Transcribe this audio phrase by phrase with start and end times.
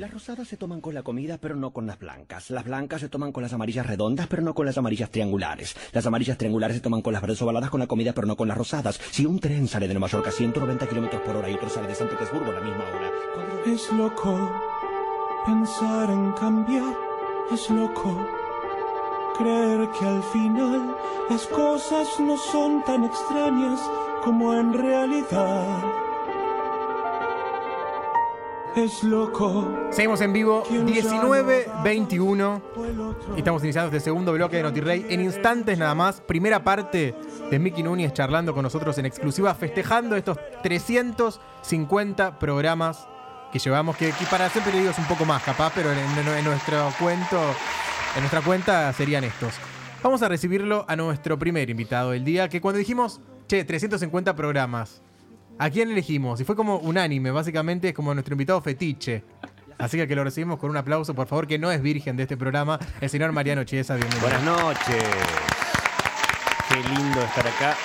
[0.00, 2.48] Las rosadas se toman con la comida, pero no con las blancas.
[2.48, 5.76] Las blancas se toman con las amarillas redondas, pero no con las amarillas triangulares.
[5.92, 8.48] Las amarillas triangulares se toman con las verdes ovaladas con la comida, pero no con
[8.48, 8.98] las rosadas.
[9.10, 11.88] Si un tren sale de Nueva York a 190 kilómetros por hora y otro sale
[11.88, 13.10] de San Petersburgo a la misma hora.
[13.34, 14.50] cuando- Es loco
[15.44, 16.94] pensar en cambiar,
[17.52, 18.26] es loco
[19.36, 20.96] creer que al final
[21.28, 23.78] las cosas no son tan extrañas
[24.24, 25.78] como en realidad.
[28.76, 29.88] Es loco.
[29.90, 32.62] Seguimos en vivo, ¿Quién 19.21.
[32.76, 33.34] o el otro.
[33.34, 35.06] Y estamos iniciando este segundo bloque de NotiRey.
[35.10, 37.14] En instantes nada más, primera parte
[37.50, 43.06] de Mickey Núñez charlando con nosotros en exclusiva, festejando estos 350 programas
[43.52, 46.44] que llevamos, que, que para ser periódicos un poco más capaz, pero en, en- en
[46.44, 47.38] nuestro cuento,
[48.14, 49.54] en nuestra cuenta serían estos.
[50.02, 55.02] Vamos a recibirlo a nuestro primer invitado del día, que cuando dijimos, che, 350 programas,
[55.60, 56.40] ¿a quién elegimos?
[56.40, 59.22] Y fue como unánime, básicamente es como nuestro invitado fetiche.
[59.78, 62.22] Así que que lo recibimos con un aplauso, por favor, que no es virgen de
[62.24, 64.22] este programa, el señor Mariano Chiesa, bienvenido.
[64.22, 65.04] Buenas noches.
[66.68, 67.76] Qué lindo estar acá.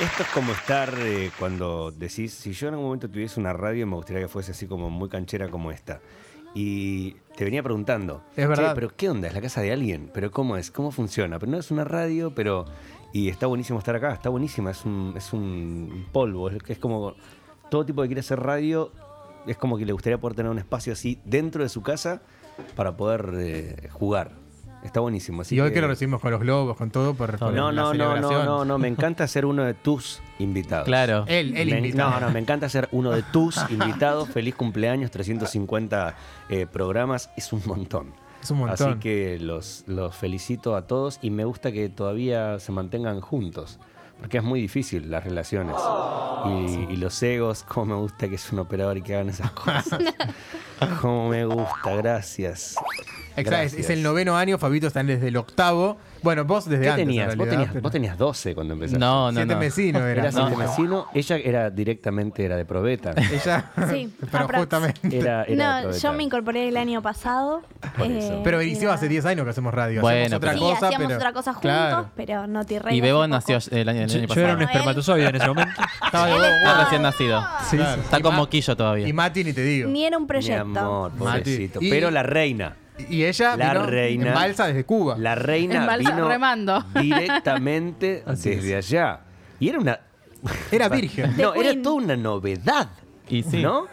[0.00, 3.86] Esto es como estar eh, cuando decís, si yo en algún momento tuviese una radio,
[3.86, 6.00] me gustaría que fuese así como muy canchera como esta.
[6.54, 8.70] Y te venía preguntando, Es verdad.
[8.70, 9.28] "Che, pero ¿qué onda?
[9.28, 10.10] ¿Es la casa de alguien?
[10.12, 10.70] ¿Pero cómo es?
[10.70, 11.38] ¿Cómo funciona?
[11.38, 12.64] Pero no es una radio, pero...
[13.12, 17.14] Y está buenísimo estar acá, está buenísima, es un, es un polvo, es, es como
[17.70, 18.90] todo tipo que quiere hacer radio,
[19.46, 22.22] es como que le gustaría poder tener un espacio así dentro de su casa
[22.76, 24.32] para poder eh, jugar.
[24.82, 25.42] Está buenísimo.
[25.42, 27.94] Así y hoy que lo recibimos con los globos, con todo, por, por no, no,
[27.94, 30.86] no, no, no, no, me encanta ser uno de tus invitados.
[30.86, 31.24] Claro.
[31.28, 32.10] Él, él Me- invita.
[32.10, 34.28] No, no, me encanta ser uno de tus invitados.
[34.30, 36.16] Feliz cumpleaños, 350
[36.48, 38.12] eh, programas, es un montón.
[38.42, 38.90] Es un montón.
[38.90, 43.78] Así que los, los felicito a todos y me gusta que todavía se mantengan juntos.
[44.18, 45.76] Porque es muy difícil las relaciones.
[46.46, 49.50] Y, y los egos, como me gusta que es un operador y que hagan esas
[49.52, 49.98] cosas.
[51.00, 52.76] Como me gusta, gracias.
[53.36, 55.96] Exacto, es, es el noveno año, Fabito está desde el octavo.
[56.22, 57.02] Bueno, vos desde ¿Qué antes.
[57.02, 57.26] en tenías?
[57.26, 58.98] Vos realidad, tenías, pero- vos tenías 12 cuando empezaste.
[59.00, 59.60] No, no, Siete no.
[59.60, 60.10] vecinos era.
[60.12, 61.06] Era No, siete vecino.
[61.14, 63.12] Ella era directamente era de Probeta.
[63.32, 63.70] Ella.
[63.90, 64.58] Sí, pero aprox.
[64.60, 65.18] justamente.
[65.18, 67.62] Era, era No, yo me incorporé el año pasado.
[67.98, 68.40] Eh.
[68.44, 68.94] Pero nada.
[68.94, 70.00] hace 10 años que hacemos radio.
[70.00, 72.10] Bueno, hacemos otra Sí, cosa, hacíamos pero- otra cosa juntos, Claro.
[72.14, 74.70] pero no Rey Y Bebón nació el año, el Yo, año yo era un pasado.
[74.70, 75.82] espermatozoide en ese momento.
[76.04, 76.80] Estaba de Está huevo.
[76.84, 77.44] recién nacido.
[78.02, 79.08] Está con moquillo todavía.
[79.08, 79.90] Y Mati ni te digo.
[79.90, 80.60] Ni era un Mi proyecto.
[80.62, 81.80] amor, pobrecito.
[81.80, 82.76] Pero la reina.
[83.08, 84.28] Y ella La vino reina.
[84.28, 85.16] en balsa desde Cuba.
[85.18, 86.84] La reina En balsa, vino remando.
[87.00, 89.20] directamente Así desde allá.
[89.58, 90.00] Y era una.
[90.72, 91.30] Era virgen.
[91.38, 91.82] No, The era Queen.
[91.82, 92.88] toda una novedad.
[93.28, 93.62] Y sí.
[93.62, 93.86] ¿No?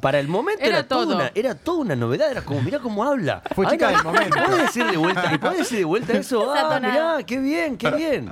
[0.00, 1.16] Para el momento era, Era toda todo.
[1.16, 3.42] una, era toda una novedad, era como, mirá cómo habla.
[3.56, 4.36] Fue chica del momento.
[4.46, 5.34] ¿Puedes decir de vuelta?
[5.34, 6.52] ¿Y puedes decir de vuelta eso?
[6.54, 8.28] Ah, mirá, qué bien, qué bien.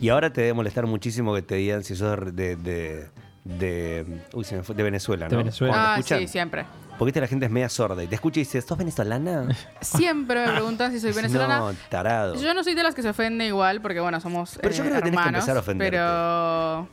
[0.00, 3.10] Y ahora te debe molestar muchísimo que te digan si sos de, de,
[3.44, 5.30] de, uy, se me fue, de Venezuela, ¿no?
[5.30, 5.94] De Venezuela.
[5.96, 6.64] Ah, sí, siempre.
[7.02, 9.48] Porque la gente es media sorda y te escucha y dice, ¿sos venezolana?
[9.80, 11.58] Siempre me preguntan si soy venezolana.
[11.58, 12.36] No, tarado.
[12.36, 14.86] Yo no soy de las que se ofende igual, porque bueno, somos Pero yo eh,
[14.86, 15.90] creo que tenés que hermanos, empezar a ofenderte.
[15.96, 16.88] Pero...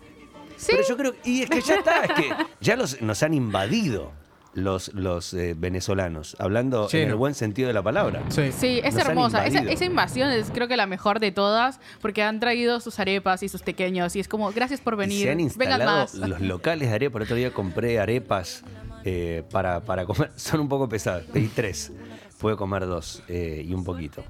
[0.57, 3.35] Sí, Pero yo creo, y es que ya está, es que ya los, nos han
[3.35, 4.11] invadido
[4.53, 8.23] los, los eh, venezolanos, hablando en el buen sentido de la palabra.
[8.29, 8.51] Sí.
[8.51, 9.45] sí, es Nos hermosa.
[9.45, 13.47] Esa, invasión es creo que la mejor de todas, porque han traído sus arepas y
[13.47, 15.23] sus pequeños, y es como, gracias por Y venir.
[15.23, 16.15] se han Vengan instalado más.
[16.15, 17.19] los locales de arepa.
[17.19, 18.63] El otro día compré arepas
[19.05, 20.31] eh, para, para comer.
[20.35, 21.23] Son un poco pesadas.
[21.31, 21.91] Pedí tres.
[22.39, 24.23] Puedo comer dos eh, y un poquito.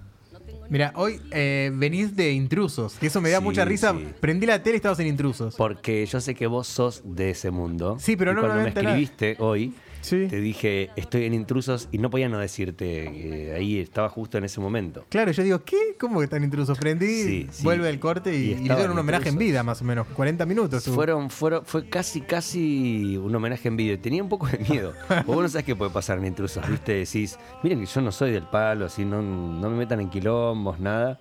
[0.69, 3.91] Mira, hoy eh, venís de intrusos, que eso me da Sí, mucha risa.
[3.93, 4.07] sí.
[4.19, 5.55] Prendí la tele y estabas en intrusos.
[5.55, 7.97] Porque yo sé que vos sos de ese mundo.
[7.99, 8.81] Sí, pero Y no cuando me nada.
[8.81, 10.27] escribiste hoy, Sí.
[10.29, 13.49] te dije, estoy en intrusos y no podía no decirte.
[13.49, 15.05] eh, ahí estaba justo en ese momento.
[15.09, 15.95] Claro, yo digo, ¿qué?
[15.99, 16.77] ¿Cómo que están intrusos?
[16.77, 17.63] Prendí, Sí, sí.
[17.63, 20.07] vuelve el corte y, Y y le dieron un homenaje en vida, más o menos.
[20.07, 20.83] 40 minutos.
[20.85, 23.99] Fueron, fueron, fue casi, casi un homenaje en vídeo.
[23.99, 24.93] Tenía un poco de miedo.
[25.25, 26.93] Vos no sabes qué puede pasar en intrusos, ¿viste?
[26.93, 30.79] Decís, miren que yo no soy del palo, así, no, no me metan en quilombos,
[30.79, 31.19] nada.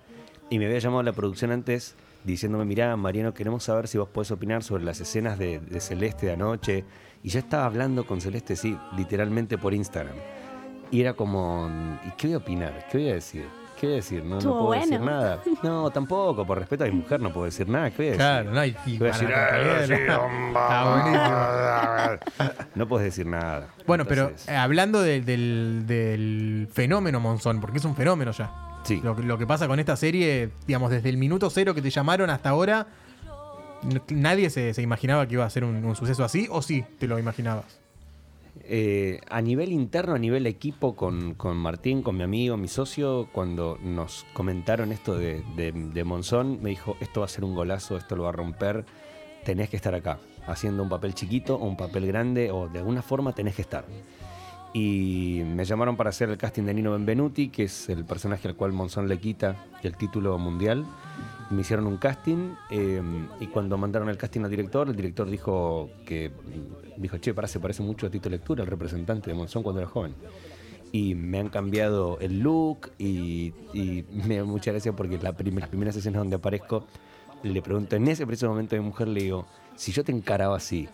[0.49, 4.31] Y me había llamado la producción antes diciéndome, mirá, Mariano, queremos saber si vos podés
[4.31, 6.83] opinar sobre las escenas de, de Celeste de anoche.
[7.23, 10.15] Y yo estaba hablando con Celeste, sí, literalmente por Instagram.
[10.91, 11.69] Y era como,
[12.07, 12.87] ¿y qué voy a opinar?
[12.91, 13.45] ¿Qué voy a decir?
[13.79, 14.23] ¿Qué voy a decir?
[14.25, 15.41] No, puedo decir nada.
[15.63, 17.89] No, tampoco, por respeto a mi mujer no puedo decir nada.
[17.91, 18.17] ¿Qué voy a decir?
[18.19, 20.29] Claro, no, y, y Voy a decir, buenísimo.
[22.75, 23.67] No puedes decir nada.
[23.85, 28.51] Bueno, pero eh, hablando de- del, del fenómeno Monzón, porque es un fenómeno ya.
[28.83, 28.99] Sí.
[29.03, 31.89] Lo, que- lo que pasa con esta serie, digamos, desde el minuto cero que te
[31.89, 32.87] llamaron hasta ahora,
[34.09, 37.07] nadie se, se imaginaba que iba a ser un, un suceso así, o sí, te
[37.07, 37.65] lo imaginabas.
[38.63, 43.27] eh, a nivel interno, a nivel equipo, con, con Martín, con mi amigo, mi socio,
[43.31, 47.55] cuando nos comentaron esto de, de, de Monzón, me dijo, esto va a ser un
[47.55, 48.85] golazo, esto lo va a romper,
[49.43, 53.01] tenés que estar acá, haciendo un papel chiquito o un papel grande, o de alguna
[53.01, 53.85] forma tenés que estar.
[54.73, 58.55] Y me llamaron para hacer el casting de Nino Benvenuti, que es el personaje al
[58.55, 60.85] cual Monzón le quita el título mundial.
[61.49, 63.01] Me hicieron un casting eh,
[63.39, 66.31] y cuando mandaron el casting al director, el director dijo que
[66.97, 69.89] dijo, che, para, se parece mucho a Tito Lectura, el representante de Monzón cuando era
[69.89, 70.13] joven.
[70.91, 73.53] Y me han cambiado el look y,
[74.27, 76.85] me da mucha gracia porque la las primeras escenas donde aparezco,
[77.41, 80.87] le pregunto, en ese preciso momento mi mujer le digo, si yo te encaraba así,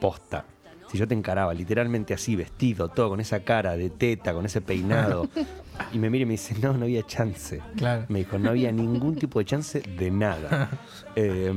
[0.00, 0.44] posta,
[0.90, 4.60] si yo te encaraba literalmente así, vestido, todo, con esa cara de teta, con ese
[4.60, 5.28] peinado,
[5.92, 7.60] y me mira y me dice, no, no había chance.
[7.76, 8.06] Claro.
[8.08, 10.70] Me dijo, no había ningún tipo de chance de nada.
[11.16, 11.52] Eh,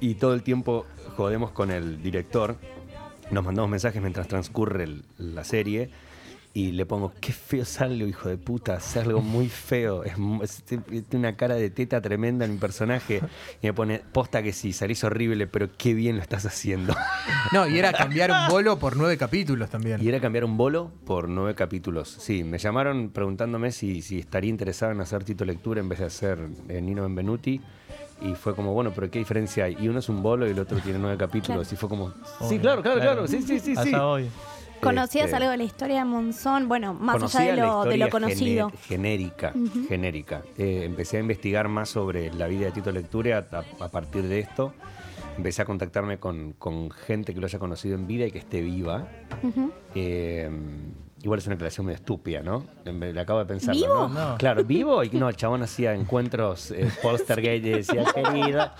[0.00, 0.84] y todo el tiempo
[1.16, 2.56] jodemos con el director,
[3.30, 5.90] nos mandamos mensajes mientras transcurre el- la serie.
[6.52, 10.02] Y le pongo, qué feo sale, hijo de puta, hace algo muy feo.
[10.02, 10.16] Es,
[10.64, 13.22] tiene una cara de teta tremenda en mi personaje.
[13.62, 16.94] Y me pone, posta que sí, salís horrible, pero qué bien lo estás haciendo.
[17.52, 20.00] No, y era cambiar un bolo por nueve capítulos también.
[20.00, 22.08] Y era cambiar un bolo por nueve capítulos.
[22.08, 26.04] Sí, me llamaron preguntándome si, si estaría interesado en hacer Tito Lectura en vez de
[26.06, 27.60] hacer eh, Nino Benvenuti.
[28.20, 29.76] Y fue como, bueno, pero ¿qué diferencia hay?
[29.80, 31.68] Y uno es un bolo y el otro tiene nueve capítulos.
[31.68, 31.74] Claro.
[31.74, 33.12] Y fue como, sí, Obvio, claro, claro, claro.
[33.12, 33.78] claro, sí, sí, sí, sí.
[33.78, 34.28] Hasta hoy.
[34.80, 36.68] ¿Conocías Este, algo de la historia de Monzón?
[36.68, 38.72] Bueno, más allá de la lo, de historia lo conocido.
[38.86, 39.52] genérica,
[39.88, 40.42] genérica.
[40.56, 44.22] Eh, empecé a investigar más sobre la vida de Tito Lectura a, a- a partir
[44.24, 44.72] de esto.
[45.36, 48.60] Empecé a contactarme con, con gente que lo haya conocido en vida y que esté
[48.60, 49.06] viva.
[49.94, 50.50] Eh,
[51.22, 52.64] igual es una declaración medio estúpida, ¿no?
[52.84, 53.74] Me, le acabo de pensar.
[53.74, 54.08] ¿Vivo?
[54.08, 54.30] ¿no?
[54.32, 54.38] No.
[54.38, 55.02] Claro, vivo.
[55.04, 58.70] Y no, el chabón hacía encuentros eh, poltergeist y decía, querido,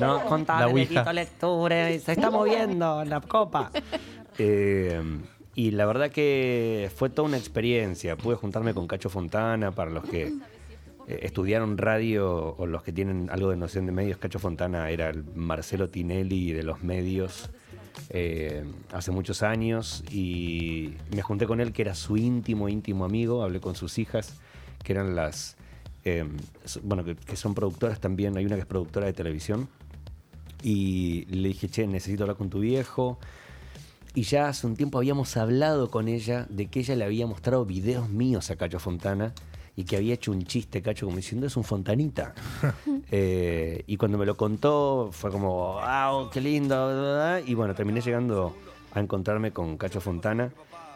[0.00, 1.00] no, La de ouija.
[1.00, 3.70] Tito Lectura, y se está moviendo la copa.
[4.36, 5.00] Eh,
[5.54, 8.16] y la verdad que fue toda una experiencia.
[8.16, 10.24] Pude juntarme con Cacho Fontana, para los que
[11.06, 14.18] eh, estudiaron radio o los que tienen algo de noción de medios.
[14.18, 17.50] Cacho Fontana era el Marcelo Tinelli de los medios
[18.10, 23.42] eh, hace muchos años y me junté con él, que era su íntimo, íntimo amigo.
[23.42, 24.34] Hablé con sus hijas,
[24.82, 25.56] que eran las.
[26.64, 28.36] so- bueno, que, que son productoras también.
[28.36, 29.68] Hay una que es productora de televisión.
[30.62, 33.18] Y le dije, che, necesito hablar con tu viejo.
[34.14, 37.64] Y ya hace un tiempo habíamos hablado con ella de que ella le había mostrado
[37.64, 39.34] videos míos a Cacho Fontana
[39.74, 42.34] y que había hecho un chiste, Cacho, como diciendo, es un fontanita.
[43.16, 46.74] Eh, y cuando me lo contó, fue como, wow, qué lindo.
[46.74, 47.40] bla, bla, bla".
[47.46, 48.56] Y bueno, terminé llegando
[48.92, 50.52] a encontrarme con Cacho Fontana.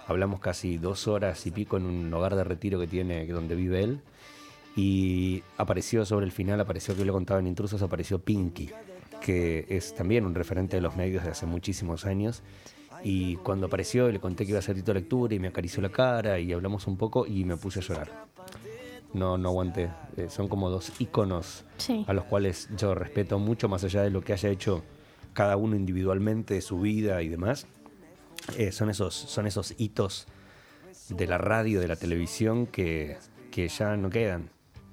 [0.08, 3.84] Hablamos casi dos horas y pico en un hogar de retiro que tiene, donde vive
[3.84, 4.00] él.
[4.74, 8.70] Y apareció sobre el final, apareció que le contaba en Intrusos, apareció Pinky,
[9.20, 12.42] que es también un referente de los medios de hace muchísimos años.
[13.04, 15.88] Y cuando apareció le conté que iba a hacer Tito Lectura y me acarició la
[15.90, 18.26] cara y hablamos un poco y me puse a llorar.
[19.14, 19.90] No, no aguanté.
[20.16, 22.04] Eh, son como dos íconos Sí.
[22.06, 24.82] a los cuales yo respeto mucho, más allá de lo que haya hecho
[25.32, 27.66] cada uno individualmente de su vida y demás.
[28.56, 30.26] Eh, son, esos, son esos hitos
[31.08, 33.16] de la radio, de la televisión que,
[33.50, 34.50] que ya no quedan.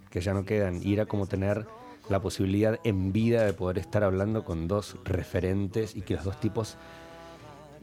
[0.10, 0.81] Que ya no quedan.
[0.81, 1.66] Y era como tener
[2.07, 6.40] la posibilidad en vida de poder estar hablando con dos referentes y que los dos
[6.40, 6.78] tipos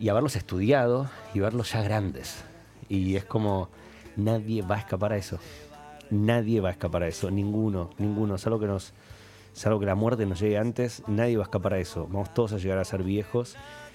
[0.02, 2.43] y haberlos estudiado y verlos ya grandes.
[2.88, 3.69] Y es como,
[4.16, 5.38] nadie va a escapar a eso.
[6.10, 7.31] Nadie va a escapar a eso.
[7.31, 8.37] Ninguno, ninguno.
[8.37, 8.93] Salvo que nos,
[9.52, 12.08] salvo que la muerte nos llegue antes, nadie va a escapar a eso.
[12.10, 13.54] Vamos todos a llegar a ser viejos.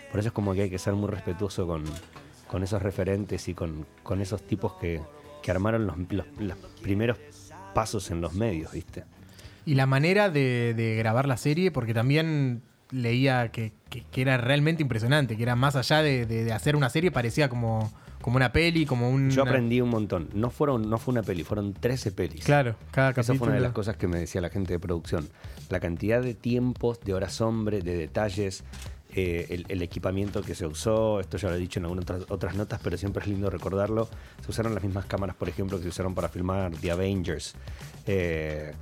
[0.10, 1.84] Por eso es como que hay que ser muy respetuoso con,
[2.48, 5.02] con esos referentes y con, con esos tipos que,
[5.44, 5.98] que armaron los,
[6.40, 7.18] los- primeros
[7.74, 9.04] pasos en los medios, ¿viste?
[9.66, 12.62] Y la manera de grabar la serie, porque también
[12.92, 16.76] leía que, que- que era realmente impresionante, que era más allá de, de- de hacer
[16.76, 17.92] una serie, parecía como,
[18.22, 19.30] como una peli, como un...
[19.30, 20.30] Yo aprendí un montón.
[20.34, 22.44] No, fueron, no fue una peli, fueron 13 pelis.
[22.46, 23.40] Claro, cada Esa capítulo.
[23.40, 25.28] fue una de las cosas que me decía la gente de producción.
[25.70, 28.64] La cantidad de tiempos, de horas hombre, de detalles,
[29.16, 32.26] eh, el, el equipamiento que se usó, esto ya lo he dicho en algunas otras,
[32.30, 34.10] otras notas, pero siempre es lindo recordarlo.
[34.44, 37.56] Se usaron las mismas cámaras, por ejemplo, que se usaron para filmar The Avengers.
[38.06, 38.74] Eh,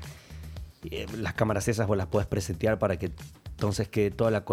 [0.91, 3.11] eh, las cámaras esas vos las puedes presetear para que
[3.55, 4.43] entonces quede toda la,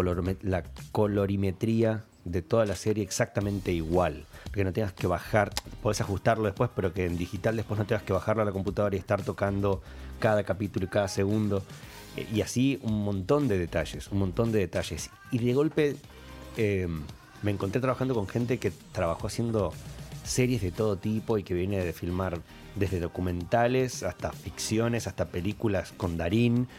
[0.93, 4.25] colorimetría de toda la serie exactamente igual.
[4.53, 8.03] Que no tengas que bajar, podés ajustarlo después, pero que en digital después no tengas
[8.03, 9.81] que bajarlo a la computadora y estar tocando
[10.19, 11.63] cada capítulo y cada segundo.
[12.33, 15.09] Y así un montón de detalles, un montón de detalles.
[15.31, 15.97] Y de golpe
[16.55, 16.87] eh,
[17.41, 19.73] me encontré trabajando con gente que trabajó haciendo
[20.23, 22.39] series de todo tipo y que viene de filmar
[22.75, 26.69] desde documentales hasta ficciones, hasta películas con Darín.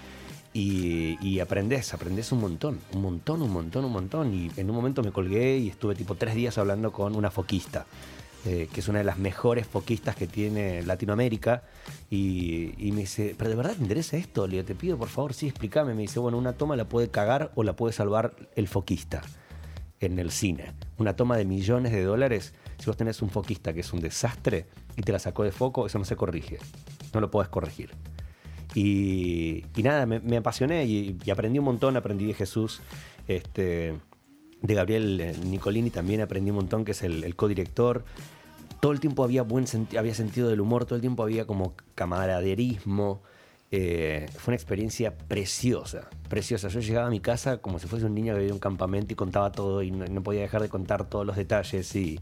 [0.55, 4.33] Y, y aprendes, aprendes un montón, un montón, un montón, un montón.
[4.33, 7.87] Y en un momento me colgué y estuve tipo tres días hablando con una foquista,
[8.47, 11.65] eh, que es una de las mejores foquistas que tiene Latinoamérica.
[12.09, 14.47] Y, y me dice, ¿pero de verdad te interesa esto?
[14.47, 15.93] Le digo, te pido por favor, sí, explícame.
[15.93, 19.23] Me dice, bueno, una toma la puede cagar o la puede salvar el foquista
[20.01, 20.73] en el cine.
[20.99, 24.67] Una toma de millones de dólares Si vos tenés un foquista que es un desastre
[24.97, 26.59] y te la sacó de foco, eso no se corrige.
[27.13, 27.91] No lo podés corregir.
[28.75, 32.81] Y, nada, me, me apasioné y, aprendí un montón, aprendí de Jesús,
[33.29, 33.95] este,
[34.63, 38.05] de Gabriel eh, Nicolini también aprendí un montón, que es el, el codirector.
[38.81, 39.67] Todo el tiempo había buen
[39.97, 43.23] había sentido del humor, todo el tiempo había como camaraderismo.
[43.71, 46.69] Eh, fue una experiencia preciosa, preciosa.
[46.69, 49.17] Yo llegaba a mi casa como si fuese un niño que en un campamento y
[49.17, 51.95] contaba todo y no, no podía dejar de contar todos los detalles.
[51.97, 52.21] Y,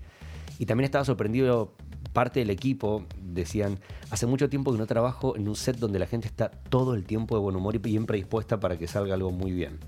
[0.59, 1.75] y también estaba sorprendido,
[2.13, 3.79] parte del equipo decían,
[4.11, 7.05] hace mucho tiempo que no trabajo en un set donde la gente está todo el
[7.05, 9.79] tiempo de buen humor y bien predispuesta para que salga algo muy bien.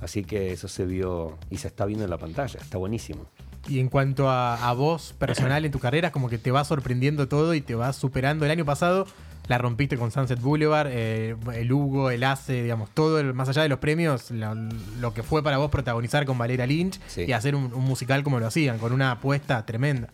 [0.00, 3.26] Así que eso se vio y se está viendo en la pantalla, está buenísimo.
[3.68, 7.28] Y en cuanto a, a vos personal en tu carrera, como que te va sorprendiendo
[7.28, 8.44] todo y te vas superando.
[8.44, 9.06] El año pasado
[9.48, 13.62] la rompiste con Sunset Boulevard, eh, el Hugo, el ACE, digamos, todo, el- más allá
[13.62, 17.24] de los premios, lo, lo que fue para vos protagonizar con Valera Lynch Sí.
[17.26, 20.08] y hacer un, un musical como lo hacían, con una apuesta tremenda.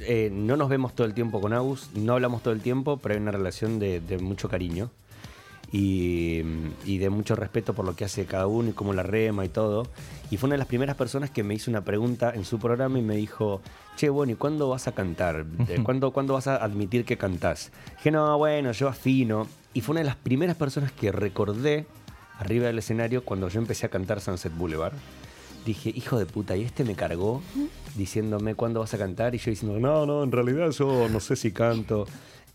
[0.00, 3.14] Eh, no nos vemos todo el tiempo con Agus, no hablamos todo el tiempo, pero
[3.14, 4.90] hay una relación de, de mucho cariño
[5.70, 6.42] y,
[6.84, 9.48] y de mucho respeto por lo que hace cada uno y cómo la rema y
[9.48, 9.86] todo.
[10.30, 12.98] Y fue una de las primeras personas que me hizo una pregunta en su programa
[12.98, 13.60] y me dijo,
[13.96, 15.46] che, bueno, ¿y cuándo vas a cantar?
[15.68, 17.70] Eh, ¿Cuándo, ¿Cuándo vas a admitir que cantás?
[17.96, 19.46] Dije, no, bueno, yo afino.
[19.74, 21.86] Y fue una de las primeras personas que recordé
[22.38, 24.94] arriba del escenario cuando yo empecé a cantar Sunset Boulevard.
[25.66, 27.42] Dije, hijo de puta, y este me cargó
[27.94, 31.36] diciéndome cuándo vas a cantar y yo diciendo, no, no, en realidad yo no sé
[31.36, 32.06] si canto.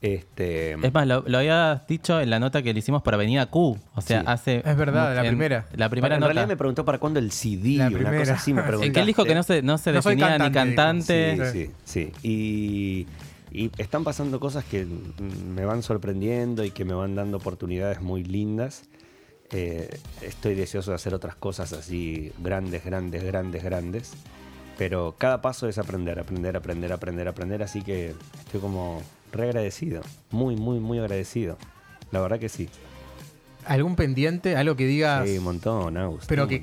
[0.03, 3.45] Este, Es más, lo, lo habías dicho en la nota que le hicimos para Avenida
[3.45, 3.79] Q.
[3.95, 4.25] O sea, Sí.
[4.27, 4.57] hace.
[4.65, 5.65] Es verdad, la en- primera.
[5.77, 6.33] La primera en nota.
[6.33, 8.19] realidad me preguntó para cuándo el CD, La una primera.
[8.19, 8.91] cosa así me preguntó.
[8.93, 11.37] Que él dijo que no se, no se No definía ni cantante.
[11.53, 13.07] Sí, sí, sí.
[13.51, 18.01] Y, y están pasando cosas que me van sorprendiendo y que me van dando oportunidades
[18.01, 18.83] muy lindas.
[19.51, 19.89] Eh,
[20.21, 24.11] estoy deseoso de hacer otras cosas así grandes, grandes, grandes, grandes.
[24.77, 27.63] Pero cada paso es aprender, aprender, aprender, aprender, aprender.
[27.63, 29.01] Así que estoy como
[29.33, 30.01] re agradecido.
[30.31, 31.57] Muy, muy, muy agradecido.
[32.11, 32.69] La verdad que sí.
[33.65, 34.55] ¿Algún pendiente?
[34.55, 35.27] Algo que digas.
[35.27, 36.25] Sí, un montón, Agus.
[36.27, 36.61] pero que,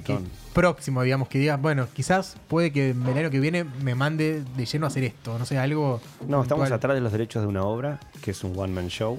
[0.52, 4.66] próximo, digamos, que digas, bueno, quizás puede que el año que viene me mande de
[4.66, 6.00] lleno a hacer esto, no sé, algo.
[6.28, 9.18] No, estamos atrás de los derechos de una obra, que es un one-man show.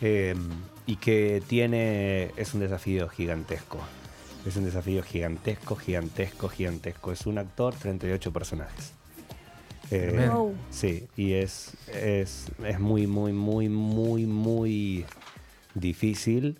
[0.00, 0.34] Eh,
[0.86, 2.30] y que tiene.
[2.36, 3.78] Es un desafío gigantesco.
[4.46, 7.10] Es un desafío gigantesco, gigantesco, gigantesco.
[7.10, 8.92] Es un actor, 38 personajes.
[9.90, 10.28] Eh.
[10.32, 10.54] Wow.
[10.70, 15.04] sí, y es, es, es muy, muy, muy, muy, muy
[15.74, 16.58] difícil.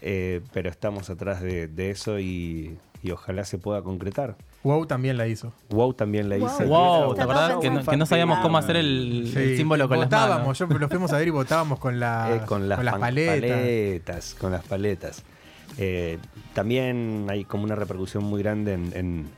[0.00, 4.36] eh, pero estamos atrás de, de eso y, y ojalá se pueda concretar.
[4.64, 5.52] WoW también la hizo.
[5.70, 6.46] Wow también la Wow.
[6.46, 6.64] hice.
[6.66, 9.98] Wow, ¿te acordás que no, que no sabíamos cómo hacer el, el Sí, símbolo con
[10.00, 10.74] las votábamos, manos?
[10.74, 13.36] yo lo fuimos a ver y votábamos con, la, Eh, con las, pan- paletas.
[13.40, 15.22] paletas, Con las paletas.
[15.78, 16.18] Eh,
[16.54, 19.28] también hay como una repercusión muy grande en, en-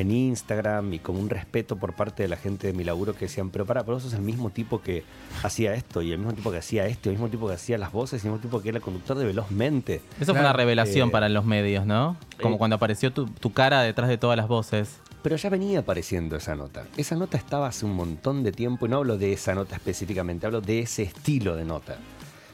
[0.00, 3.26] en Instagram y como un respeto por parte de la gente de mi laburo que
[3.26, 5.04] decían, pero para, pero vos sos el mismo tipo que
[5.42, 7.78] hacía esto y el mismo tipo que hacía esto, y el mismo tipo que hacía
[7.78, 10.00] las voces y el mismo tipo que era el conductor de Velozmente.
[10.20, 12.16] Eso fue una revelación Eh, para los medios, ¿no?
[12.40, 14.98] Como eh, cuando apareció tu, tu cara detrás de todas las voces.
[15.22, 16.86] Pero ya venía apareciendo esa nota.
[16.96, 20.46] Esa nota estaba hace un montón de tiempo y no hablo de esa nota específicamente,
[20.46, 21.96] hablo de ese estilo de nota.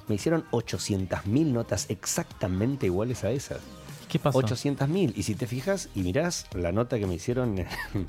[0.08, 3.60] Me hicieron 800.000 notas exactamente iguales a esas.
[4.08, 4.40] ¿Qué pasó?
[4.40, 5.12] 800.000.
[5.16, 7.66] Y si te fijas y mirás la nota que me hicieron en,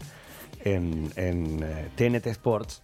[0.64, 2.82] en, en, eh, TNT Sports,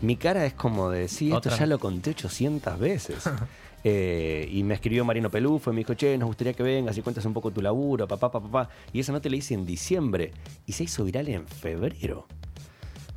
[0.00, 3.24] mi cara es como de, sí, esto Otra ya lo conté 800 veces.
[3.84, 7.00] Eh, y me escribió Marino Pelufo y me dijo, che, nos gustaría que vengas y
[7.02, 8.70] cuentes un poco tu laburo, papá, papá, papá.
[8.92, 10.32] Y esa nota la hice en diciembre
[10.66, 12.26] y se hizo viral en febrero.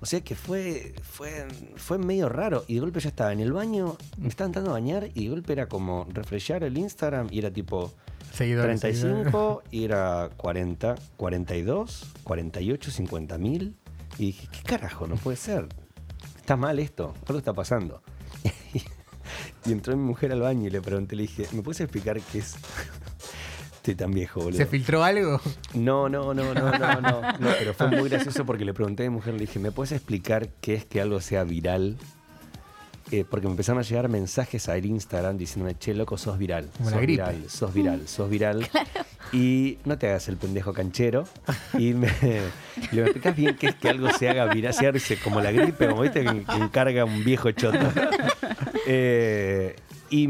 [0.01, 2.63] O sea que fue, fue, fue medio raro.
[2.67, 5.29] Y de golpe ya estaba en el baño, me estaba entrando a bañar y de
[5.29, 7.93] golpe era como refrescar el Instagram y era tipo
[8.31, 13.75] Seguidores, 35 y era 40, 42, 48, 50 mil.
[14.17, 15.07] Y dije, ¿qué carajo?
[15.07, 15.67] No puede ser.
[16.37, 17.13] Está mal esto.
[17.27, 18.01] Algo está pasando.
[19.65, 22.39] y entró mi mujer al baño y le pregunté, le dije, ¿me puedes explicar qué
[22.39, 22.55] es?
[23.77, 24.57] Estoy tan viejo, boludo.
[24.57, 25.41] ¿Se filtró algo?
[25.73, 29.09] No, no, no, no, no, no, no, pero fue muy gracioso porque le pregunté a
[29.09, 31.97] mi mujer, le dije, ¿me puedes explicar qué es que algo sea viral?
[33.11, 36.69] Eh, porque me empezaron a llegar mensajes al Instagram diciéndome, che, loco, sos viral.
[36.77, 37.23] Como sos la gripe.
[37.23, 38.69] viral, sos viral, sos viral.
[39.33, 41.25] Y no te hagas el pendejo canchero.
[41.77, 42.09] Y me,
[42.91, 45.53] y me explicas bien qué es que algo se haga viral, se hace como la
[45.53, 47.79] gripe, como viste que, que encarga un viejo choto.
[48.87, 49.75] Eh,
[50.09, 50.23] y,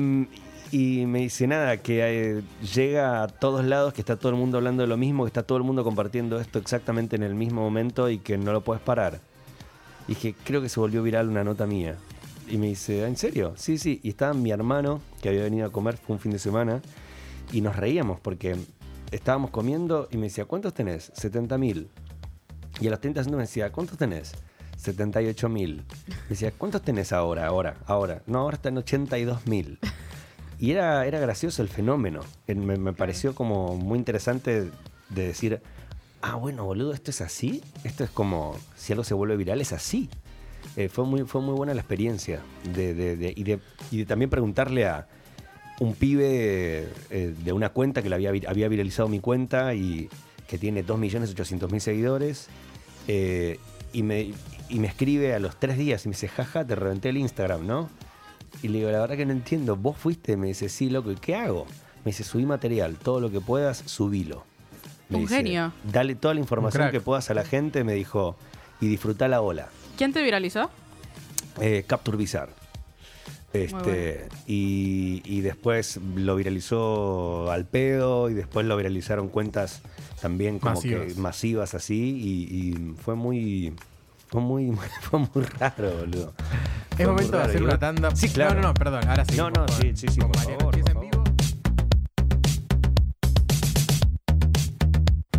[0.71, 2.41] y me dice nada, que eh,
[2.75, 5.43] llega a todos lados, que está todo el mundo hablando de lo mismo, que está
[5.43, 8.83] todo el mundo compartiendo esto exactamente en el mismo momento y que no lo puedes
[8.83, 9.21] parar.
[10.07, 11.95] Y dije, creo que se volvió viral una nota mía.
[12.51, 13.53] Y me dice, ¿en serio?
[13.55, 14.01] Sí, sí.
[14.03, 16.81] Y estaba mi hermano, que había venido a comer, fue un fin de semana,
[17.53, 18.57] y nos reíamos porque
[19.11, 21.13] estábamos comiendo y me decía, ¿cuántos tenés?
[21.15, 21.89] 70 mil.
[22.81, 24.33] Y a los 30 segundos me decía, ¿cuántos tenés?
[24.75, 25.85] 78 mil.
[26.07, 27.47] Me decía, ¿cuántos tenés ahora?
[27.47, 28.21] Ahora, ahora.
[28.27, 29.79] No, ahora está en 82 mil.
[30.59, 32.19] Y era, era gracioso el fenómeno.
[32.47, 34.71] Me, me pareció como muy interesante
[35.09, 35.61] de decir,
[36.21, 37.63] ah, bueno, boludo, esto es así.
[37.85, 40.09] Esto es como, si algo se vuelve viral, es así.
[40.77, 42.39] Eh, fue, muy, fue muy buena la experiencia.
[42.73, 43.59] De, de- de- y, de,
[43.91, 45.07] y de también preguntarle a
[45.79, 50.09] un pibe eh, de una cuenta que le había, había viralizado mi cuenta y
[50.47, 52.47] que tiene 2.800.000 seguidores.
[53.07, 53.57] eh,
[53.93, 54.31] y, me,
[54.69, 57.67] y me escribe a los tres días y me dice, jaja, te reventé el Instagram,
[57.67, 57.89] ¿no?
[58.63, 59.75] Y le digo, la verdad que no entiendo.
[59.75, 60.37] ¿Vos fuiste?
[60.37, 61.11] Me dice, sí, loco.
[61.11, 61.65] ¿Y qué hago?
[62.05, 62.95] Me dice, subí material.
[62.95, 64.45] Todo lo que puedas, subilo.
[65.09, 65.73] Me Un dice, genio.
[65.91, 68.37] Dale toda la información que puedas a la gente, me dijo,
[68.79, 69.67] y disfrutá la ola.
[70.01, 70.71] ¿Quién te viralizó?
[71.59, 72.53] Eh, Capture Bizarre.
[73.53, 79.83] Este, y, y después lo viralizó al pedo y después lo viralizaron cuentas
[80.19, 81.05] también como Masivas.
[81.13, 83.75] que masivas así y, y fue muy
[84.29, 86.33] fue muy fue muy raro boludo
[86.89, 88.15] Es Fue momento de hacer una tanda.
[88.15, 89.07] sí claro No, no, no, perdón.
[89.07, 89.37] Ahora sí.
[89.37, 90.75] No, no, sí, sí, sí, por favor.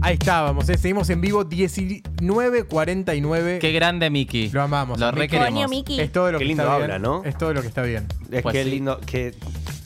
[0.05, 3.59] Ahí estábamos, eh, seguimos en vivo 19.49.
[3.61, 4.51] Qué grande, Miki.
[4.51, 4.99] Lo amamos.
[4.99, 5.71] Lo requeremos.
[5.71, 6.01] Miki.
[6.01, 7.03] Es todo lo Qué que lindo está habla, bien.
[7.03, 7.23] ¿no?
[7.25, 8.07] Es todo lo que está bien.
[8.31, 8.71] es Pues que sí.
[8.71, 9.35] lindo que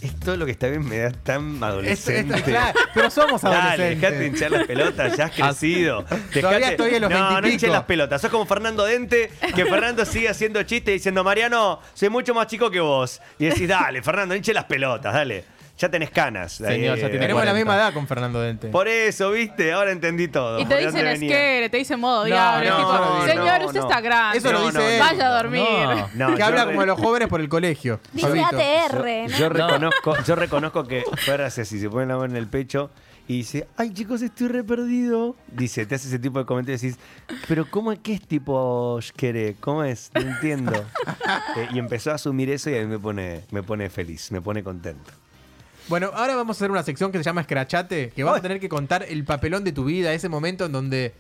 [0.00, 4.00] esto lo que está bien me da tan Esto- adolescente claro, pero somos Dale, adolescentes.
[4.00, 6.04] dejate de hinchar las pelotas, ya has crecido.
[6.04, 7.72] Todavía Dejate- estoy en los No, no 20 y hinches pico.
[7.74, 8.20] las pelotas.
[8.22, 12.70] Sos como Fernando Dente, que Fernando sigue haciendo chistes diciendo, Mariano, soy mucho más chico
[12.70, 13.20] que vos.
[13.38, 15.44] Y decís, dale, Fernando, hinche las pelotas, dale.
[15.78, 16.52] Ya tenés canas.
[16.52, 17.54] Señor, ya Tenemos la 40.
[17.54, 18.68] misma edad con Fernando Dente.
[18.68, 20.58] Por eso, viste, ahora entendí todo.
[20.58, 22.68] Y te ¿De dicen esquere, te dicen modo No, diablo.
[22.68, 23.88] no, es tipo, no, señor, no, usted no.
[23.88, 24.38] está grande.
[24.38, 25.00] Eso lo dice no, él.
[25.00, 25.62] Vaya a dormir.
[26.14, 26.30] No.
[26.30, 28.00] No, que habla como los jóvenes por el colegio.
[28.12, 28.40] Dice.
[28.42, 29.36] ATR, ¿no?
[29.38, 32.90] Yo reconozco, yo reconozco que Fer hace así, se pone la mano en el pecho
[33.28, 35.36] y dice, ay chicos, estoy re perdido.
[35.48, 37.02] Dice, te hace ese tipo de comentarios y decís,
[37.48, 39.56] pero ¿cómo es que es tipo Shkere?
[39.60, 40.10] ¿Cómo es?
[40.14, 40.72] No entiendo.
[41.56, 44.40] Eh, y empezó a asumir eso y a mí me pone, me pone feliz, me
[44.40, 45.10] pone contento.
[45.88, 48.58] Bueno, ahora vamos a hacer una sección que se llama Escrachate, que vamos a tener
[48.58, 51.14] que contar el papelón de tu vida, ese momento en donde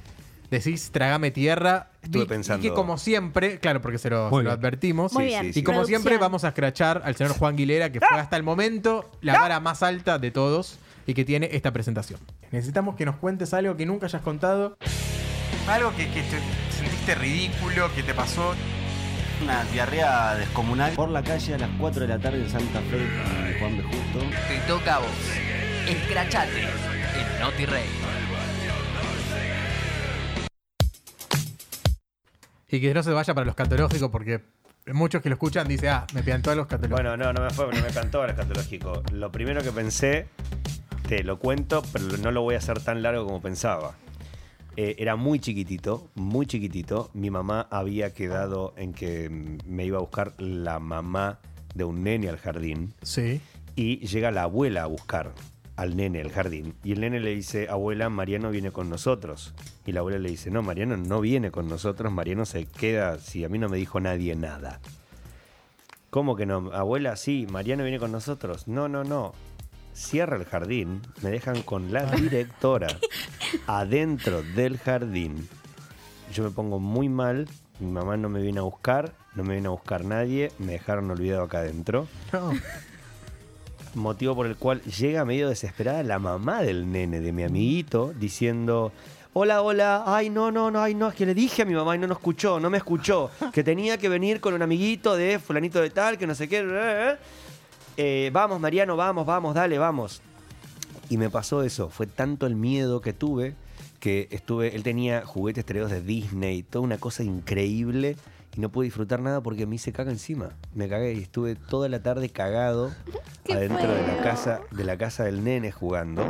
[0.50, 1.90] decís tragame tierra.
[2.02, 2.62] Estuve Y- Y pensando.
[2.62, 4.58] que como siempre, claro, porque se lo, Muy se lo bien.
[4.58, 5.12] advertimos.
[5.12, 5.42] Muy Sí, bien.
[5.46, 5.60] sí, sí.
[5.60, 6.02] Y como Producción.
[6.02, 9.60] siempre vamos a escrachar al señor Juan Guilera, que fue hasta el momento la vara
[9.60, 12.18] más alta de todos y que tiene esta presentación.
[12.50, 14.76] Necesitamos que nos cuentes algo que nunca hayas contado.
[15.68, 16.22] Algo que, te
[16.76, 18.54] sentiste ridículo, que te pasó.
[19.42, 22.96] Una diarrea descomunal por la calle a las 4 de la tarde en Santa Fe,
[22.96, 24.18] en Juan de Justo.
[24.48, 25.08] Te toca a vos.
[25.86, 27.84] Escrachate en Noti Rey.
[32.68, 34.42] Y que no se vaya para los catológicos, porque
[34.92, 37.02] muchos que lo escuchan dicen, ah, me piantó a los catológicos.
[37.02, 39.02] Bueno, no, no me fue, no me cantó el escatológico.
[39.12, 40.28] Lo primero que pensé,
[41.08, 43.94] te lo cuento, pero no lo voy a hacer tan largo como pensaba.
[44.76, 47.10] Eh, era muy chiquitito, muy chiquitito.
[47.14, 49.30] Mi mamá había quedado en que
[49.64, 51.38] me iba a buscar la mamá
[51.74, 52.92] de un nene al jardín.
[53.02, 53.40] Sí.
[53.74, 55.32] Y llega la abuela a buscar
[55.76, 56.74] al nene al jardín.
[56.82, 59.54] Y el nene le dice, abuela, Mariano viene con nosotros.
[59.86, 63.44] Y la abuela le dice, no, Mariano no viene con nosotros, Mariano se queda, si
[63.44, 64.80] a mí no me dijo nadie nada.
[66.10, 66.70] ¿Cómo que no?
[66.72, 68.68] Abuela, sí, Mariano viene con nosotros.
[68.68, 69.32] No, no, no.
[69.96, 72.88] Cierra el jardín, me dejan con la directora
[73.66, 75.48] adentro del jardín.
[76.34, 77.48] Yo me pongo muy mal,
[77.80, 81.10] mi mamá no me viene a buscar, no me viene a buscar nadie, me dejaron
[81.10, 82.52] olvidado acá adentro No.
[83.94, 88.92] motivo por el cual llega medio desesperada la mamá del nene, de mi amiguito, diciendo,
[89.32, 91.96] hola, hola, ay, no, no, no, ay, no, es que le dije a mi mamá
[91.96, 95.38] y no nos escuchó, no me escuchó, que tenía que venir con un amiguito de
[95.38, 97.16] fulanito de tal, que no sé qué,
[97.96, 100.22] eh, vamos, Mariano, vamos, vamos, dale, vamos.
[101.08, 103.54] Y me pasó eso, fue tanto el miedo que tuve
[104.06, 108.16] que estuve, él tenía juguetes traídos de Disney, toda una cosa increíble
[108.56, 110.50] y no pude disfrutar nada porque me hice caga encima.
[110.74, 112.92] Me cagué y estuve toda la tarde cagado
[113.50, 116.24] adentro de la casa, de la casa del nene jugando.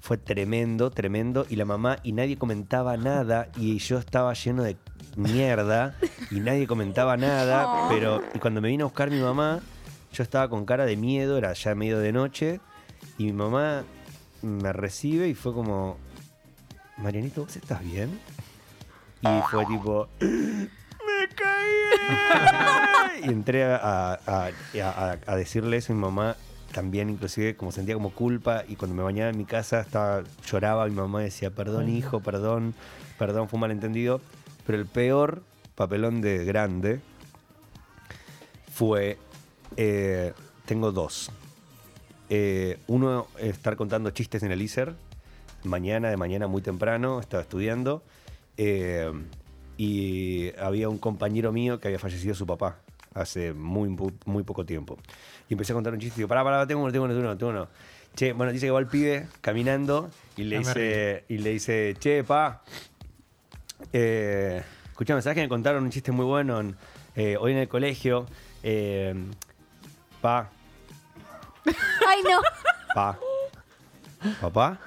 [0.00, 4.76] Fue tremendo, tremendo y la mamá y nadie comentaba nada y yo estaba lleno de
[5.16, 5.96] mierda
[6.30, 9.60] y nadie comentaba nada, pero y cuando me vino a buscar mi mamá,
[10.18, 12.60] yo estaba con cara de miedo, era ya medio de noche
[13.18, 13.84] y mi mamá
[14.42, 15.96] me recibe y fue como,
[16.96, 18.18] Marianito, ¿vos estás bien?
[19.22, 23.22] Y fue tipo, ¡me caí!
[23.22, 24.50] y entré a, a- a-
[24.82, 26.34] a- a decirle eso a mi mamá,
[26.72, 30.86] también inclusive como sentía como culpa y cuando me bañaba en mi casa estaba lloraba,
[30.86, 32.74] mi mamá decía, perdón hijo, perdón,
[33.18, 34.20] perdón, fue un malentendido.
[34.66, 35.42] Pero el peor
[35.76, 37.00] papelón de grande
[38.72, 39.16] fue,
[39.76, 40.32] eh,
[40.66, 41.30] tengo dos.
[42.30, 44.94] Eh, uno, estar contando chistes en el ISER,
[45.64, 48.02] mañana, de mañana muy temprano, estaba estudiando,
[48.60, 49.12] Eh,
[49.76, 52.80] y había un compañero mío que había fallecido su papá
[53.14, 53.88] hace muy,
[54.26, 54.98] muy poco tiempo.
[55.48, 57.28] Y empecé a contar un chiste y digo, pará, pará, tengo uno, tengo uno, tengo
[57.28, 57.68] uno, tengo uno.
[58.16, 62.24] Che, bueno, dice que va el pibe caminando y le dice, y le dice, che,
[62.24, 62.64] pa,
[63.92, 66.76] eh, escuchame, ¿sabes que me contaron un chiste muy bueno en-
[67.14, 68.26] eh, hoy en el colegio?
[68.64, 69.14] Eh,
[70.20, 70.50] pa,
[72.06, 72.40] Ay, no.
[72.94, 73.18] Pa.
[74.40, 74.78] ¿Papá?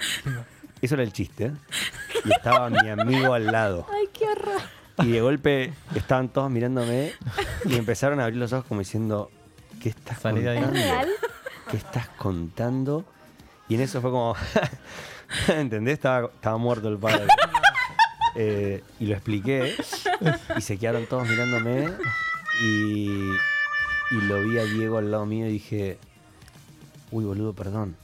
[0.81, 1.45] Eso era el chiste.
[1.45, 1.51] ¿eh?
[2.25, 3.87] Y estaba mi amigo al lado.
[3.91, 4.61] Ay, qué horror.
[4.99, 7.13] Y de golpe estaban todos mirándome
[7.65, 9.31] y empezaron a abrir los ojos como diciendo,
[9.81, 10.51] ¿qué estás contando?
[10.51, 11.09] ¿Es real?
[11.69, 13.05] ¿Qué estás contando?
[13.69, 14.35] Y en eso fue como,
[15.47, 15.93] ¿entendés?
[15.93, 17.27] Estaba, estaba muerto el padre.
[18.35, 19.75] Eh, y lo expliqué
[20.55, 21.89] y se quedaron todos mirándome
[22.63, 23.29] y,
[24.11, 25.97] y lo vi a Diego al lado mío y dije,
[27.11, 27.95] uy boludo, perdón.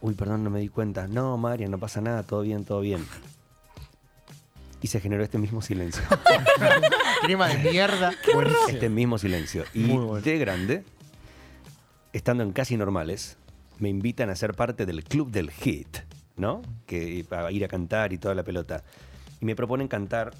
[0.00, 1.08] Uy, perdón, no me di cuenta.
[1.08, 3.02] No, María, no pasa nada, todo bien, todo bien.
[4.82, 6.02] Y se generó este mismo silencio.
[7.22, 8.12] Clima de mierda.
[8.68, 9.64] Este mismo silencio.
[9.72, 10.20] Y Muy bueno.
[10.20, 10.84] de grande,
[12.12, 13.38] estando en Casi Normales,
[13.78, 16.00] me invitan a ser parte del Club del Hit,
[16.36, 16.60] ¿no?
[16.84, 18.84] Que para ir a cantar y toda la pelota.
[19.40, 20.34] Y me proponen cantar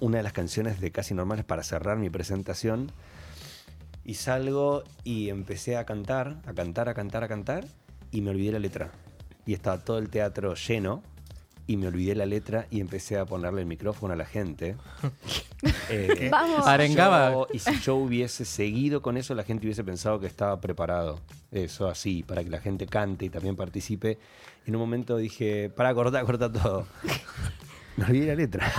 [0.00, 2.92] una de las canciones de Casi Normales para cerrar mi presentación.
[4.04, 7.64] Y salgo y empecé a cantar, a cantar, a cantar, a cantar,
[8.10, 8.90] y me olvidé la letra.
[9.46, 11.02] Y estaba todo el teatro lleno,
[11.68, 14.76] y me olvidé la letra y empecé a ponerle el micrófono a la gente.
[15.90, 16.66] Eh, Vamos.
[16.66, 17.30] Arengaba.
[17.30, 21.20] yo- y si yo hubiese seguido con eso, la gente hubiese pensado que estaba preparado.
[21.52, 24.18] Eso así, para que la gente cante y también participe.
[24.66, 26.86] En un momento dije, para, corta, corta todo.
[27.96, 28.72] Me olvidé la letra.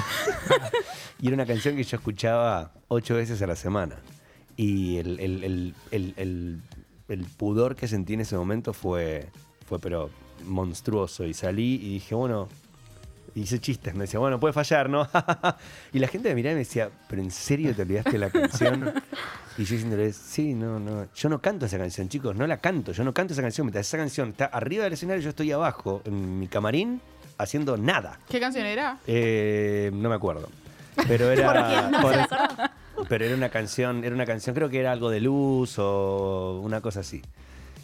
[1.20, 3.96] y era una canción que yo escuchaba ocho veces a la semana.
[4.58, 6.62] Y el, el- el- el- el-
[7.10, 9.28] el pudor que sentí en ese momento fue,
[9.68, 10.10] fue pero
[10.46, 11.26] monstruoso.
[11.26, 12.48] Y salí y dije, bueno,
[13.36, 13.94] hice chistes.
[13.96, 15.08] Me decía, bueno, puede fallar, ¿no?
[15.94, 18.94] y la gente me miraba y me decía, ¿pero en serio te olvidaste la canción?
[19.56, 21.06] Y yo diciéndole, sí, no, no.
[21.14, 22.92] Yo no canto esa canción, chicos, no la canto.
[22.92, 23.68] Yo no canto esa canción.
[23.68, 27.00] Mientras esa canción está arriba del escenario, yo estoy abajo, en mi camarín,
[27.38, 28.18] haciendo nada.
[28.28, 28.98] ¿Qué canción era?
[29.06, 30.50] Eh, no me acuerdo.
[31.08, 31.88] Pero era.
[31.92, 32.72] No se por- la acordaba.
[33.10, 36.82] Pero era una canción, era una canción, creo que era algo de luz o una
[36.82, 37.22] cosa así.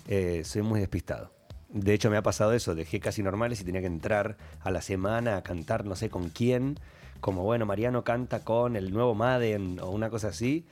[0.08, 1.32] Eh, soy muy despistado.
[1.69, 4.82] De hecho, me ha pasado eso, dejé casi normales y tenía que entrar a la
[4.82, 6.80] semana a cantar no sé con quién.
[7.22, 10.65] Como bueno, Mariano canta con el nuevo Madden o una cosa así.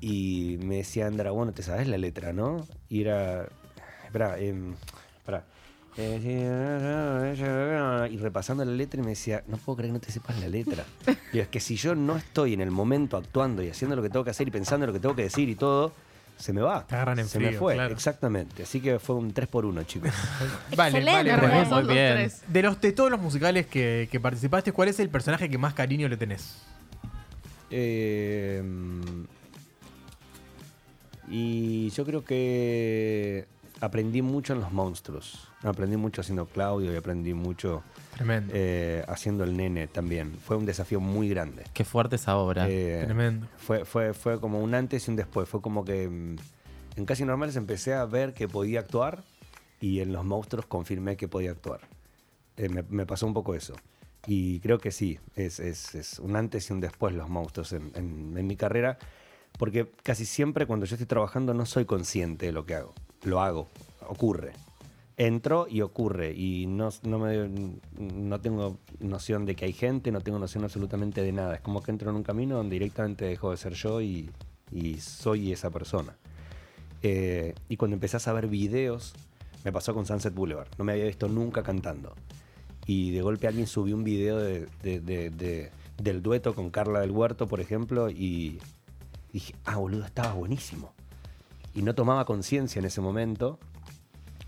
[0.00, 2.66] Y me decía Andra, bueno, te sabes la letra, ¿no?
[2.88, 3.48] Y era.
[4.04, 4.56] Espera, espera.
[8.10, 10.48] Y repasando la letra y me decía, no puedo creer que no te sepas la
[10.48, 10.84] letra.
[11.32, 14.08] Y es que si yo no estoy en el momento actuando y haciendo lo que
[14.08, 15.92] tengo que hacer y pensando en lo que tengo que decir y todo,
[16.38, 16.86] se me va.
[16.86, 17.92] Te agarran en se me fue, claro.
[17.92, 18.62] exactamente.
[18.62, 20.10] Así que fue un 3 por 1 chicos.
[20.76, 21.32] Vale, Excelente.
[21.36, 21.66] vale.
[21.66, 21.84] Vale.
[21.84, 22.32] muy bien.
[22.46, 25.74] De los de todos los musicales que, que participaste, ¿cuál es el personaje que más
[25.74, 26.62] cariño le tenés?
[27.70, 28.62] Eh,
[31.28, 33.46] y yo creo que
[33.80, 35.48] aprendí mucho en los monstruos.
[35.62, 37.82] Aprendí mucho haciendo Claudio y aprendí mucho
[38.14, 38.52] Tremendo.
[38.56, 40.32] eh, haciendo el nene también.
[40.44, 41.64] Fue un desafío muy grande.
[41.74, 42.66] Qué fuerte esa obra.
[42.68, 43.46] Eh, Tremendo.
[43.56, 45.48] fue, fue, fue como un antes y un después.
[45.48, 46.36] Fue como que mm,
[46.96, 49.22] en Casi Normales empecé a ver que podía actuar
[49.80, 51.80] y en Los Monstruos confirmé que podía actuar.
[52.56, 53.74] Eh, me, me pasó un poco eso.
[54.26, 57.92] Y creo que sí, es, es- es un antes y un después Los Monstruos en,
[57.94, 58.98] en- en mi carrera.
[59.58, 62.94] Porque casi siempre cuando yo estoy trabajando no soy consciente de lo que hago.
[63.24, 63.68] Lo hago,
[64.08, 64.52] ocurre.
[65.16, 66.32] Entro y ocurre.
[66.34, 67.48] Y no, no, me,
[67.98, 71.56] no tengo noción de que hay gente, no tengo noción absolutamente de nada.
[71.56, 74.30] Es como que entro en un camino donde directamente dejo de ser yo y,
[74.70, 76.16] y soy esa persona.
[77.02, 79.14] Eh, y cuando empezás a ver videos,
[79.64, 80.68] me pasó con Sunset Boulevard.
[80.78, 82.14] No me había visto nunca cantando.
[82.86, 87.00] Y de golpe alguien subió un video de- de- de- de- del dueto con Carla
[87.00, 88.60] del Huerto, por ejemplo, y
[89.32, 90.92] dije, ah, boludo, estaba buenísimo.
[91.74, 93.58] Y no tomaba conciencia en ese momento.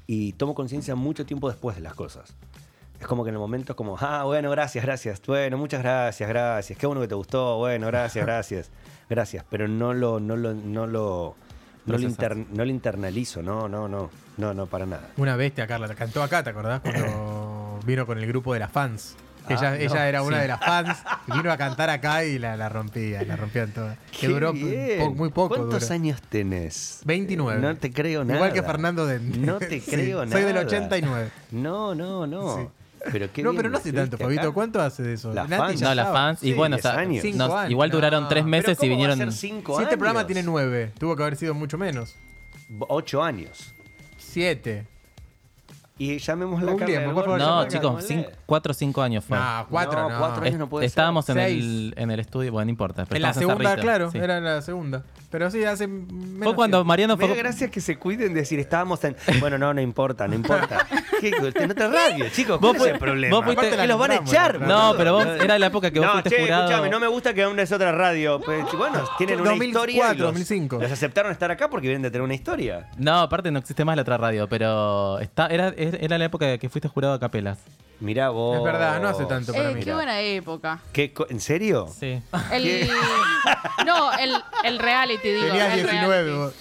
[0.06, 2.34] Y tomo conciencia mucho tiempo después de las cosas.
[3.00, 5.22] Es como que en el momento es como, ah, bueno, gracias, gracias.
[5.26, 6.78] Bueno, muchas gracias, gracias.
[6.78, 7.56] Qué bueno que te gustó.
[7.58, 8.70] Bueno, gracias, gracias.
[9.08, 9.44] Gracias.
[9.48, 11.34] Pero no lo, no lo, no lo,
[11.86, 13.42] no lo, inter- no lo internalizo.
[13.42, 14.10] No, no, no.
[14.36, 15.10] No, no, para nada.
[15.16, 15.86] Una bestia, Carla.
[15.88, 16.80] Te cantó acá, ¿te acordás?
[16.80, 19.16] Cuando vino con el grupo de las fans.
[19.54, 20.42] Ah, ella no, ella era una sí.
[20.42, 20.98] de las fans.
[21.28, 23.98] y vino a cantar acá y la, la rompía, la rompían todas.
[24.12, 25.56] Que Qué duró po- muy poco.
[25.56, 25.94] ¿Cuántos duró.
[25.94, 27.00] años tenés?
[27.04, 27.60] 29.
[27.60, 28.36] No te creo nada.
[28.36, 29.38] Igual que Fernando Dente.
[29.38, 30.32] No te Sí, creo nada.
[30.32, 31.30] Soy del 89.
[31.52, 32.56] No, no, no.
[32.56, 32.62] Sí.
[33.12, 34.52] Pero qué no, pero no hace tanto, Fabito.
[34.52, 35.32] ¿Cuánto hace de eso?
[35.32, 35.80] Las fans.
[35.80, 36.42] no, las fans.
[36.42, 37.22] y Sí, bueno, o 10 sea, años.
[37.22, 37.70] Cinco nos- años.
[37.70, 39.32] igual duraron No, tres meses ¿Pero y cómo va a vinieron.
[39.32, 42.16] ser cinco Si este programa tiene nueve, tuvo que haber sido mucho menos.
[42.88, 43.72] Ocho años.
[44.18, 44.84] Siete.
[46.00, 48.14] Y llamemos la carne por favor, No, chicos, acá.
[48.14, 49.36] cin- cuatro o cinco años fue.
[49.36, 50.18] No, cuatro no.
[50.18, 50.88] cuatro años no puede ser.
[50.92, 51.62] Estábamos en Seis.
[51.62, 53.04] el, en el estudio, bueno, no importa.
[53.04, 54.16] pero En la segunda, Cerrito, claro, sí.
[54.16, 55.02] era en la segunda.
[55.30, 56.88] Pero sí, hace menos Fue cuando tiempo.
[56.88, 57.36] Mariano Me da fue.
[57.38, 59.14] gracia que se cuiden de decir, estábamos en.
[59.40, 60.86] Bueno, no, no importa, no importa.
[61.20, 61.32] ¿Qué?
[61.54, 62.58] En otra radio, chicos.
[62.58, 63.36] Vos ¿Cuál es fui- el problema?
[63.36, 64.58] vos fuiste- que los van a echar.
[64.58, 66.62] No, pero vos, era la época que vos no, fuiste che, jurado.
[66.64, 68.40] escúchame, no me gusta que una es otra radio.
[68.40, 70.14] Pues, bueno, tienen una 2004, historia.
[70.14, 70.78] y los- 2005.
[70.80, 72.88] Los aceptaron estar acá porque vienen de tener una historia.
[72.96, 75.68] No, aparte no existe más la otra radio, pero está, era,
[76.00, 77.58] era la época que fuiste jurado a capelas.
[78.00, 78.56] Mirá vos.
[78.56, 79.82] Es verdad, no hace tanto para Eh, mí.
[79.82, 80.80] qué buena época.
[80.92, 81.86] ¿Qué co- ¿En serio?
[81.98, 82.20] Sí.
[82.52, 82.88] El,
[83.86, 84.32] no, el,
[84.64, 85.46] el reality, digo.
[85.46, 86.06] Tenías el 19.
[86.22, 86.36] reality.
[86.36, 86.54] vos.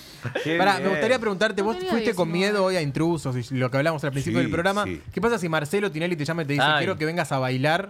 [0.44, 0.90] Qué Pará, me bien.
[0.92, 2.52] gustaría preguntarte, vos tenía fuiste con 19.
[2.54, 4.84] miedo hoy a intrusos y lo que hablamos al principio Sí, del programa.
[4.84, 5.02] sí.
[5.14, 6.80] ¿Qué pasa si Marcelo Tinelli te llama y te dice, Ay.
[6.80, 7.90] quiero que vengas a bailar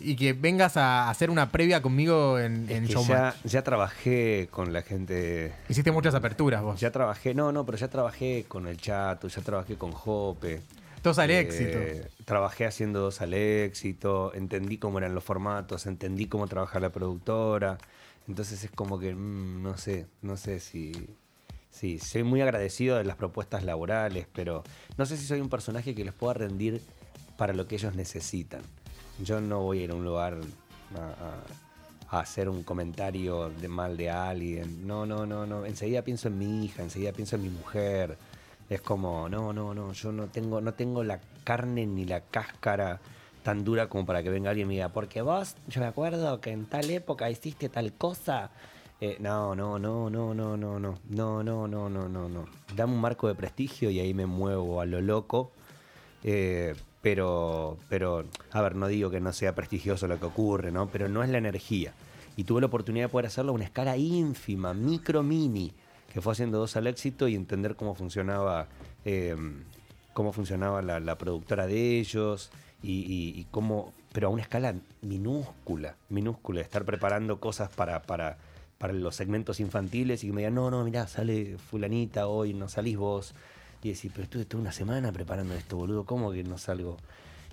[0.00, 3.08] y que vengas a hacer una previa conmigo en, en Showmatch?
[3.44, 5.52] ya, ya trabajé con la gente.
[5.68, 6.80] Hiciste muchas aperturas vos.
[6.80, 10.60] Ya trabajé, no, no, pero ya trabajé con el Chato, ya trabajé con Jope.
[11.02, 11.78] Todos al Eh, éxito.
[12.24, 17.78] Trabajé haciendo dos al éxito, entendí cómo eran los formatos, entendí cómo trabaja la productora.
[18.28, 20.92] Entonces es como que, mm, no sé, no sé si...
[21.70, 24.64] Sí, soy muy agradecido de las propuestas laborales, pero
[24.96, 26.80] no sé si soy un personaje que les pueda rendir
[27.36, 28.62] para lo que ellos necesitan.
[29.22, 30.38] Yo no voy a ir a un lugar
[32.10, 34.86] a, hacer un comentario de mal de alguien.
[34.86, 35.66] No, no, no, no.
[35.66, 38.16] Enseguida pienso en mi hija, enseguida pienso en mi mujer.
[38.68, 43.00] Es como, no, no, no, yo no tengo, no tengo la carne ni la cáscara
[43.42, 46.40] tan dura como para que venga alguien y me diga, porque vos, yo me acuerdo
[46.40, 48.50] que en tal época hiciste tal cosa.
[49.00, 52.44] Eh, no, no, no, no, no, no, no, no, no, no, no, no, no.
[52.74, 55.52] Dame un marco de prestigio y ahí me muevo a lo loco.
[56.24, 56.74] Eh,
[57.06, 60.88] pero, pero, a ver, no digo que no sea prestigioso lo que ocurre, ¿no?
[60.88, 61.92] Pero no es la energía.
[62.36, 65.72] Y tuve la oportunidad de poder hacerlo a una escala ínfima, micro, mini,
[66.12, 68.66] que fue haciendo dos al éxito y entender cómo funcionaba,
[69.04, 69.36] eh,
[70.14, 72.50] cómo funcionaba la, productora de ellos
[72.82, 78.36] y cómo, pero a una escala minúscula, minúscula, estar preparando cosas para, para,
[78.78, 82.68] para los segmentos infantiles y que me digan, no, no, mirá, sale fulanita hoy, no
[82.68, 83.32] salís vos.
[83.82, 86.96] Y decir, pero estuve toda una semana preparando esto, boludo, ¿cómo que no salgo?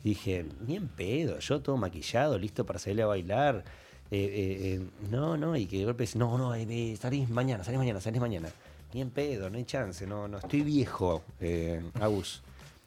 [0.03, 3.63] Y dije, ni en pedo, yo todo maquillado, listo para salir a bailar.
[4.11, 7.29] Eh, eh, eh, no, no, y que de golpe dice, no, no, eh, eh, salís
[7.29, 8.49] mañana, salís mañana, salís mañana.
[8.93, 12.41] Ni en pedo, no hay chance, no, no, estoy viejo, eh, Agus.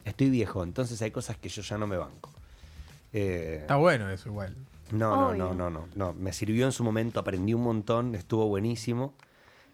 [0.05, 2.31] Estoy viejo, entonces hay cosas que yo ya no me banco.
[3.13, 4.55] Eh, Está bueno eso igual.
[4.93, 6.13] no, no, no, no, no, no.
[6.13, 9.15] Me sirvió en su momento, aprendí un montón, estuvo buenísimo.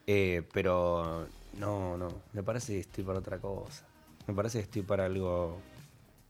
[0.07, 1.27] eh, pero
[1.59, 2.09] no, no.
[2.33, 3.85] Me parece que estoy para otra cosa.
[4.27, 5.59] Me parece que estoy para algo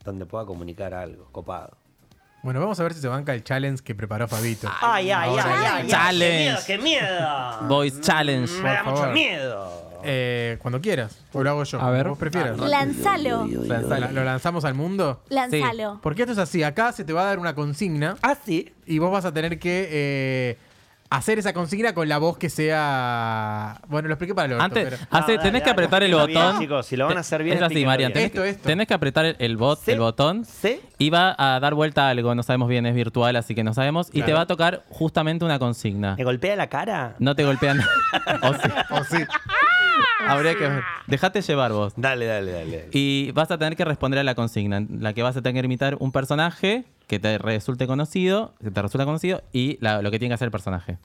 [0.04, 1.76] donde pueda comunicar algo, copado.
[2.42, 4.68] Bueno, vamos a ver si se banca el challenge que preparó Fabito.
[4.80, 5.44] Ay, ay, Ahora-
[5.76, 5.88] ay, ay.
[5.88, 6.58] Challenge.
[6.66, 7.58] ¡Qué miedo!
[7.68, 8.52] Voice Challenge.
[8.62, 9.12] Me da mucho favor.
[9.14, 9.92] miedo.
[10.04, 11.16] Eh, cuando quieras.
[11.32, 11.80] O lo hago yo.
[11.80, 12.08] A ver.
[12.08, 12.58] Vos prefieras.
[12.58, 13.46] Lanzalo.
[13.46, 15.22] La- ¿Lo lanzamos al mundo?
[15.28, 16.00] Lanzalo.
[16.02, 16.64] Porque esto es así.
[16.64, 18.74] Acá se te va a dar una consigna Ah, sí.
[18.86, 20.58] y vos vas a tener que eh,
[21.16, 23.80] hacer esa consigna con la voz que sea...
[23.88, 26.10] Bueno, lo expliqué para el orto, Antes, pero- hace- No, dale, tenés que apretar el
[26.14, 26.58] bien, botón.
[26.58, 28.12] chicos, si lo van a hacer bien, Es así, Marian.
[28.12, 28.68] Tenés, Esto, que- esto.
[28.68, 29.90] tenés que apretar el, el bot, Sí.
[29.92, 30.44] el botón.
[30.44, 30.80] ¿Sí?
[30.98, 33.74] Y va a dar vuelta a algo, no sabemos bien, es virtual, así que no
[33.74, 34.08] sabemos.
[34.12, 36.16] Y te va a tocar justamente una consigna.
[36.16, 37.14] ¿Me golpea la cara?
[37.18, 37.80] No te golpean.
[38.42, 38.70] o sí.
[38.90, 39.18] Oh, sí.
[40.26, 40.80] Habría que.
[41.08, 41.92] Dejate llevar vos.
[41.96, 42.88] Dale, dale, dale.
[42.92, 45.62] Y vas a tener que responder a la consigna, en la que vas a tener
[45.62, 50.10] que imitar un personaje que te resulte conocido, que te resulta conocido, y la- lo
[50.10, 50.96] que tiene que hacer el personaje.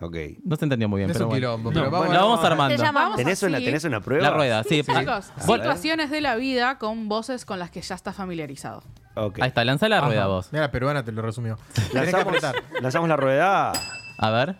[0.00, 0.16] Ok.
[0.46, 1.46] No se entendió muy bien, Es pero un bueno.
[1.46, 2.82] quilombo, pero No, vamos Lo vamos Te armando.
[2.82, 3.66] llamamos ¿Tenés una, así.
[3.66, 4.22] ¿Tenés una prueba?
[4.22, 4.82] La rueda, sí.
[4.82, 8.82] Chicos, vos- situaciones de la vida con voces con las que ya estás familiarizado.
[9.14, 9.40] Ok.
[9.42, 10.06] Ahí está, lanza la Ajá.
[10.06, 10.48] rueda vos.
[10.52, 11.58] Mira, la peruana te lo resumió.
[11.74, 12.54] Tenés que Lanzamos, apretar.
[12.80, 13.72] lanzamos la rueda.
[14.18, 14.56] A ver.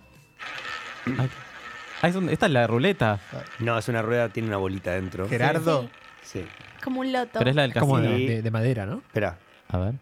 [1.19, 1.31] Ay.
[2.03, 3.19] Ah, es un- esta es la ruleta,
[3.61, 5.27] No, es una rueda, tiene una bolita dentro.
[5.27, 5.89] Gerardo.
[6.23, 6.45] Sí.
[6.83, 7.39] Como un loto.
[7.39, 8.13] pero es la del Como casino.
[8.13, 8.99] de, de- de madera, ¿no?
[8.99, 9.39] Espera.
[9.69, 9.95] A ver.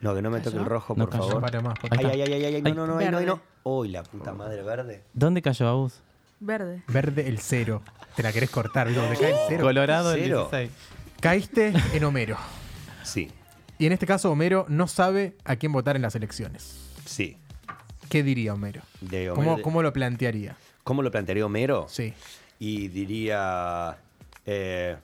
[0.00, 1.24] No, que no me toque el rojo, No por cayó.
[1.28, 1.40] favor.
[1.42, 2.74] Para más, por Ay, ay, ay, ay, ay, no, Ay.
[2.74, 3.40] no, no, ay, no, ay, no.
[3.64, 5.04] Uy, la puta madre verde.
[5.12, 6.00] ¿Dónde cayó Agus?
[6.40, 6.82] Verde.
[6.88, 7.82] Verde el cero.
[8.16, 9.02] Te la querés cortar, ¿viste?
[9.02, 9.62] Donde cae el cero.
[9.64, 10.48] Colorado el Cero.
[10.50, 10.70] 16.
[11.20, 12.36] Caíste en Homero.
[13.02, 13.30] Sí,
[13.78, 16.78] Y en este caso, Homero no sabe a quién votar en las elecciones.
[17.04, 17.36] sí.
[18.08, 18.80] ¿Qué diría Homero?
[19.00, 20.56] De Homero- ¿Cómo, cómo lo plantearía?
[20.82, 21.86] ¿Cómo lo plantearía Homero?
[21.88, 22.12] Sí.
[22.58, 23.96] Y diría.
[24.46, 24.96] Eh.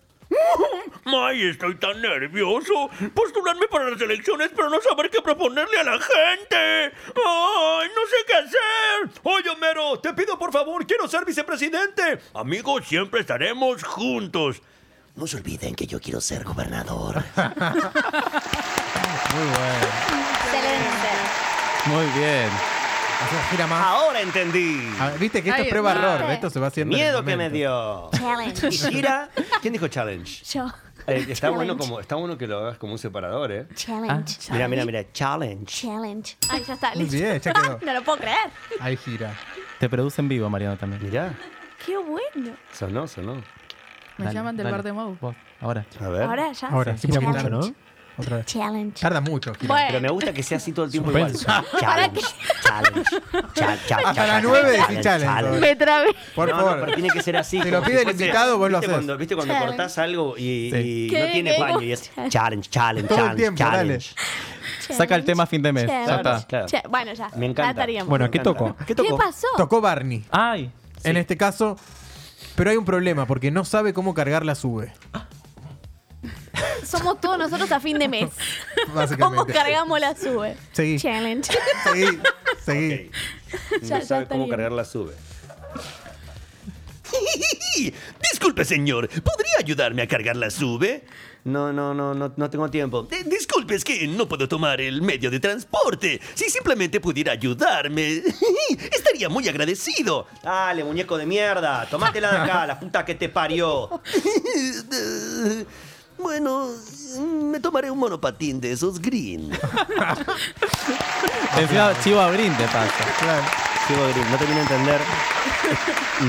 [1.07, 2.91] ¡May, estoy tan nervioso!
[3.15, 6.57] Postularme para las elecciones, pero no saber qué proponerle a la gente.
[6.57, 9.21] ¡Ay, no sé qué hacer!
[9.23, 12.19] Oye, Homero, te pido por favor, quiero ser vicepresidente.
[12.35, 14.61] Amigos, siempre estaremos juntos.
[15.15, 17.23] No se olviden que yo quiero ser gobernador.
[17.37, 17.45] Muy
[19.45, 19.87] bueno.
[20.45, 21.11] Excelente.
[21.87, 22.51] Muy bien.
[23.51, 23.87] Gira más.
[23.87, 24.79] Ahora entendí.
[25.19, 26.21] Viste que esto es prueba-error.
[26.21, 26.35] está.
[26.35, 26.95] Esto se va haciendo.
[26.97, 27.57] en el Miedo que me momento.
[27.57, 28.11] dio.
[28.21, 28.69] Challenge.
[28.69, 29.31] ¿Y gira?
[29.63, 30.45] ¿Quién dijo challenge?
[30.45, 30.71] Yo.
[31.07, 33.67] Eh, está, bueno como, está bueno que lo hagas como un separador, ¿eh?
[33.75, 34.53] Challenge.
[34.53, 35.13] Mira, mira, mira.
[35.13, 35.65] Challenge.
[35.67, 36.37] Challenge.
[36.51, 37.17] Ay, ya está, Muy listo.
[37.17, 37.79] bien, ya quedó.
[37.87, 38.51] no lo puedo creer.
[38.81, 39.33] Ahí gira.
[39.79, 41.03] Te produce en vivo, Mariano, también.
[41.03, 41.35] Mirá.
[41.85, 42.57] Qué bueno.
[42.73, 43.35] Sonó, sonó.
[44.19, 44.77] Me Dale, llaman del dale.
[44.77, 45.17] bar de Mau.
[45.61, 45.87] Ahora.
[46.01, 46.23] A ver.
[46.23, 46.69] Ahora ya.
[46.69, 47.61] Ahora, gira mucho, ¿no?
[48.17, 48.23] Challenge.
[48.23, 48.47] Otra vez.
[48.47, 49.01] Challenge.
[49.01, 49.53] Tarda mucho.
[49.67, 49.85] Bueno.
[49.89, 51.43] Pero me gusta que sea así todo el tiempo Suspenso.
[51.43, 51.65] igual.
[51.81, 52.21] Challenge.
[52.63, 53.11] Challenge.
[53.55, 55.61] Cha- cha- Hasta las cha- nueve decís challenge.
[55.61, 56.07] Me trabé.
[56.35, 56.81] Por no, no, favor.
[56.81, 57.61] pero tiene que ser así.
[57.61, 58.97] Te lo pide el invitado, vos lo ¿viste haces.
[58.97, 59.77] Cuando, ¿Viste cuando Challenge.
[59.77, 60.77] cortás algo y, Sí.
[60.79, 61.21] y ¿Qué?
[61.21, 61.61] no tiene ¿Qué?
[61.61, 63.77] baño y es challenge, challenge, Todo el challenge, tiempo, dale.
[63.99, 64.15] challenge.
[64.95, 65.87] Saca el tema a fin de mes.
[65.87, 66.07] Challenge.
[66.09, 66.47] Ya está.
[66.47, 66.67] Claro.
[66.89, 67.31] Bueno, ya.
[67.37, 67.87] Me encanta.
[68.07, 68.77] Bueno, ¿qué tocó?
[68.79, 69.19] ¿Qué ¿Qué tocó?
[69.19, 69.47] pasó?
[69.57, 70.25] Tocó Barney.
[70.31, 70.71] Ay.
[71.05, 71.77] En este caso.
[72.55, 74.93] Pero hay un problema, porque no sabe cómo cargar la sube.
[76.87, 78.31] Somos todos nosotros a fin de mes.
[78.95, 79.19] Básicamente.
[79.19, 80.57] ¿Cómo cargamos la sube?
[80.73, 80.99] Seguí.
[80.99, 81.51] Challenge.
[81.85, 82.19] Seguí.
[82.65, 83.11] Seguí.
[83.83, 84.51] Ya- No ya sabe está cómo bien.
[84.51, 85.15] cargar la sube.
[88.31, 91.05] Disculpe, señor, ¿podría ayudarme a cargar la sube?
[91.45, 93.07] No, no, no, no, no tengo tiempo.
[93.11, 96.21] Eh, disculpe, es que no puedo tomar el medio de transporte.
[96.35, 98.21] Si simplemente pudiera ayudarme,
[98.91, 100.27] estaría muy agradecido.
[100.43, 101.87] Dale, muñeco de mierda.
[101.89, 103.89] Tomátela de acá, la puta que te parió.
[106.19, 106.69] Bueno,
[107.21, 109.51] me tomaré un monopatín de esos green.
[111.59, 113.05] Encima Chivo Abrín te pasa.
[113.21, 113.66] Claro.
[113.95, 115.01] Green, no termino de entender.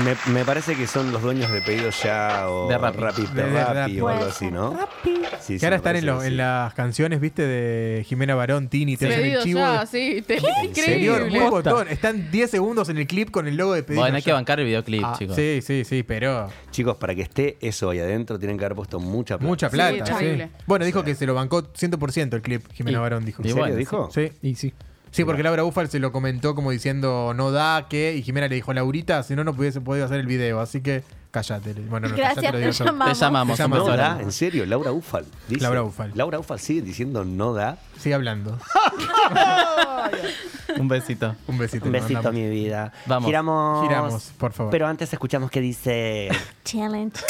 [0.04, 2.98] Me, me parece que son los dueños de pedidos ya o De Rappi.
[2.98, 4.00] Rappi, De- de Rappi Rappi.
[4.00, 4.50] o algo así.
[4.50, 4.74] ¿no?
[4.74, 5.14] Rappi.
[5.40, 8.96] Sí, Que sí, ahora están en, lo- en las canciones, viste, de Jimena Barón, Tini,
[8.96, 9.60] te hacen el chivo.
[9.60, 10.22] ya, sí.
[10.26, 11.40] Te, Señor, increíble.
[11.40, 11.88] un botón.
[11.88, 14.02] Están 10 segundos en el clip con el logo de pedido.
[14.02, 15.36] Bueno, hay que bancar el videoclip, Ah, chicos.
[15.36, 19.00] Sí, sí, sí, pero Chicos, para que esté eso ahí adentro, tienen que haber puesto
[19.00, 19.48] mucha plata.
[19.48, 20.18] mucha plata.
[20.18, 20.42] Sí.
[20.66, 23.42] Bueno, dijo que se lo bancó 100% el clip, Jimena Y- Barón dijo.
[23.42, 24.10] y ¿En serio bueno, dijo?
[24.12, 24.74] Sí, y sí.
[25.10, 28.54] Sí, porque Laura Ufal se lo comentó como diciendo no da, que, y Jimena le
[28.56, 31.72] dijo, Laurita, si no, no pudiese podido hacer el video, así que cállate.
[31.74, 32.84] Bueno, no, Gracias, cállate, lo te digo yo.
[32.84, 33.18] llamamos.
[33.18, 33.56] Te llamamos.
[33.56, 35.24] Te No da, en serio, Laura Ufal.
[35.48, 35.62] dice.
[35.62, 36.12] Laura Ufal.
[36.14, 37.78] Laura Ufal sigue diciendo no da.
[37.98, 38.58] Sigue hablando.
[40.78, 41.34] Un besito.
[41.46, 41.86] Un besito.
[41.86, 42.92] Un besito, mi vida.
[43.06, 43.26] Vamos.
[43.26, 43.88] Giramos.
[43.88, 44.70] Giramos, por favor.
[44.70, 46.28] Pero antes escuchamos que dice.
[46.64, 47.18] Challenge.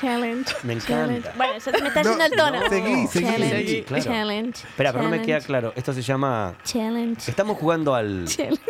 [0.00, 0.52] Challenge.
[0.62, 0.94] Me encanta.
[0.94, 1.28] Challenge.
[1.36, 2.60] Bueno, me está No, yendo el tono.
[2.62, 3.24] no, seguí, seguí.
[3.26, 3.56] Challenge.
[3.66, 4.04] Seguí, claro.
[4.04, 4.58] Challenge.
[4.68, 5.72] Espera, pero no me queda claro.
[5.76, 6.54] Esto se llama.
[6.64, 7.30] Challenge.
[7.30, 8.24] Estamos jugando al.
[8.26, 8.60] Challenge.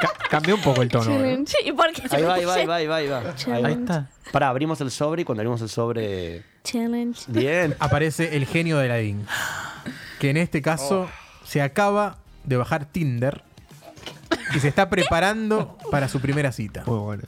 [0.00, 1.04] Ca- cambió un poco el tono.
[1.10, 1.16] ¿no?
[1.16, 1.56] Challenge.
[1.64, 3.22] ¿Y por qué Ahí va, ahí va, ahí va, ahí va,
[3.66, 4.08] ahí está.
[4.32, 6.42] Pará, abrimos el sobre y cuando abrimos el sobre.
[6.64, 7.20] Challenge.
[7.28, 7.74] Bien.
[7.78, 9.26] Aparece el genio de Aladdin.
[10.18, 11.08] Que en este caso
[11.44, 13.42] se acaba de bajar Tinder
[14.54, 16.84] y se está preparando para su primera cita.
[16.86, 17.22] Muy bueno.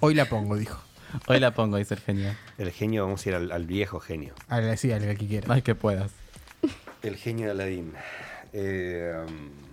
[0.00, 0.78] Hoy la pongo, dijo.
[1.26, 2.34] Hoy la pongo, dice el genio.
[2.58, 4.34] El genio, vamos a ir al, al viejo genio.
[4.48, 5.52] A la sí, a la que quiera.
[5.52, 6.12] Ay, que puedas.
[7.02, 7.92] El genio de Aladín.
[8.52, 9.65] Eh, um,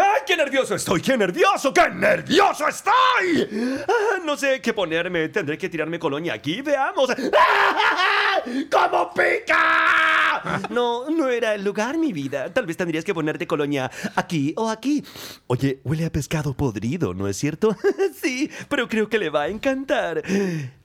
[0.00, 1.02] ¡Ay, qué nervioso estoy!
[1.02, 1.74] ¡Qué nervioso!
[1.74, 3.82] ¡Qué nervioso estoy!
[3.86, 5.28] Ah, no sé qué ponerme.
[5.28, 6.62] Tendré que tirarme colonia aquí.
[6.62, 7.10] Veamos.
[7.10, 8.40] ¡Ah!
[8.70, 10.68] ¡Cómo pica!
[10.70, 12.52] No, no era el lugar, mi vida.
[12.52, 15.04] Tal vez tendrías que ponerte colonia aquí o aquí.
[15.46, 17.76] Oye, huele a pescado podrido, ¿no es cierto?
[18.14, 20.22] sí, pero creo que le va a encantar.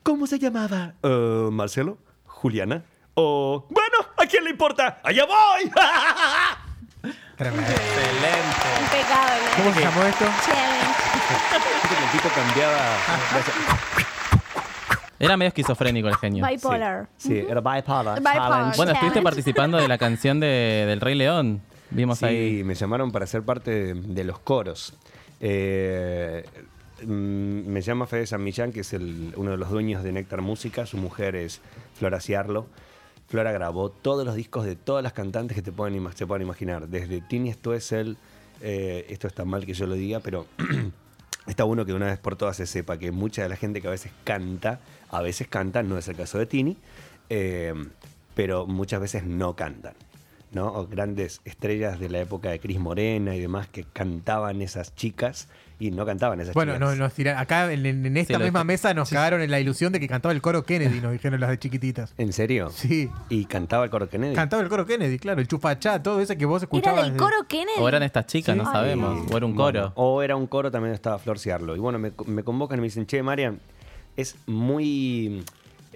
[0.03, 0.95] ¿Cómo se llamaba?
[1.01, 1.97] Eh, ¿Marcelo?
[2.25, 2.83] ¿Juliana?
[3.13, 3.65] O...
[3.69, 4.99] Bueno, ¿a quién le importa?
[5.03, 5.71] ¡Allá voy!
[7.37, 7.71] Tremendo.
[7.71, 9.41] Impecable.
[9.57, 10.25] ¿Cómo se llamó esto?
[10.45, 10.95] Challenge.
[12.05, 12.77] El tipo cambiaba.
[15.17, 16.45] Era medio esquizofrénico el genio.
[16.45, 17.07] Bipolar.
[17.17, 18.17] Sí, era bipolar.
[18.19, 18.35] Bipolar.
[18.37, 18.77] challenge.
[18.77, 21.61] Bueno, estuviste participando de la canción de, del Rey León.
[21.89, 22.63] Vimos Sí, ahí.
[22.63, 24.93] me llamaron para ser parte de, de los coros.
[25.39, 26.43] Eh,
[27.03, 30.41] mm, me llama Fede San Millán, que es el- uno de los dueños de Néctar
[30.41, 30.85] Música.
[30.85, 31.61] Su mujer es
[31.97, 32.67] Flora Ciarlo.
[33.35, 36.87] Flora grabó todos los discos de todas las cantantes que te se puedan imaginar.
[36.87, 37.53] Desde Tini
[38.61, 40.47] eh, esto está mal que yo lo diga, pero
[41.45, 43.89] está bueno que una vez por todas se sepa que mucha de la gente que
[43.89, 46.77] a veces canta, a veces canta, no es el caso de Tini,
[47.29, 47.73] eh,
[48.35, 49.95] pero muchas veces no cantan.
[50.51, 50.67] ¿No?
[50.67, 55.47] O grandes estrellas de la época de Cris Morena y demás que cantaban esas chicas
[55.77, 56.89] y no cantaban esas Bueno, chicas.
[56.89, 59.51] no, nos tira- acá en, en- en esta Sí, misma que- mesa nos cagaron en
[59.51, 62.13] la ilusión de que cantaba el coro Kennedy, nos dijeron las de chiquititas.
[62.17, 62.69] ¿En serio?
[62.69, 63.09] Sí.
[63.27, 64.33] ¿Y cantaba el coro Kennedy?
[64.35, 67.03] Cantaba el coro Kennedy, claro, el chupachá, todo eso que vos Era escuchabas.
[67.03, 67.79] del desde- coro Kennedy.
[67.81, 68.71] O eran estas chicas, no Ay.
[68.71, 69.29] sabemos.
[69.29, 69.93] O era un Bueno, coro.
[69.95, 71.75] o era un coro, también estaba Flor Ciarlo.
[71.75, 73.59] Y bueno, me, me convocan y me dicen, che, Marian,
[74.15, 75.43] es muy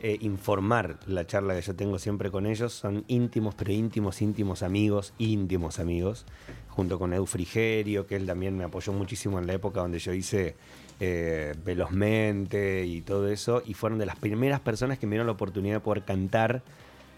[0.01, 2.73] eh, informar la charla que yo tengo siempre con ellos.
[2.73, 6.25] Son íntimos, pero íntimos, íntimos amigos, íntimos amigos.
[6.69, 10.13] Junto con Edu Frigerio, que él también me apoyó muchísimo en la época donde yo
[10.13, 10.55] hice
[10.99, 13.61] eh, Velozmente y todo eso.
[13.65, 16.63] Y fueron de las primeras personas que me dieron la oportunidad de poder cantar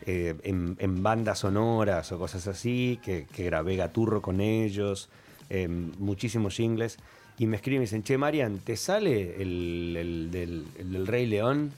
[0.05, 5.09] eh, en, bandas sonoras o cosas así, que, grabé Gaturro con ellos.
[5.49, 6.97] eh, muchísimos jingles.
[7.37, 11.71] Y me escriben y dicen, che, Marian, ¿te sale el, el del Rey León?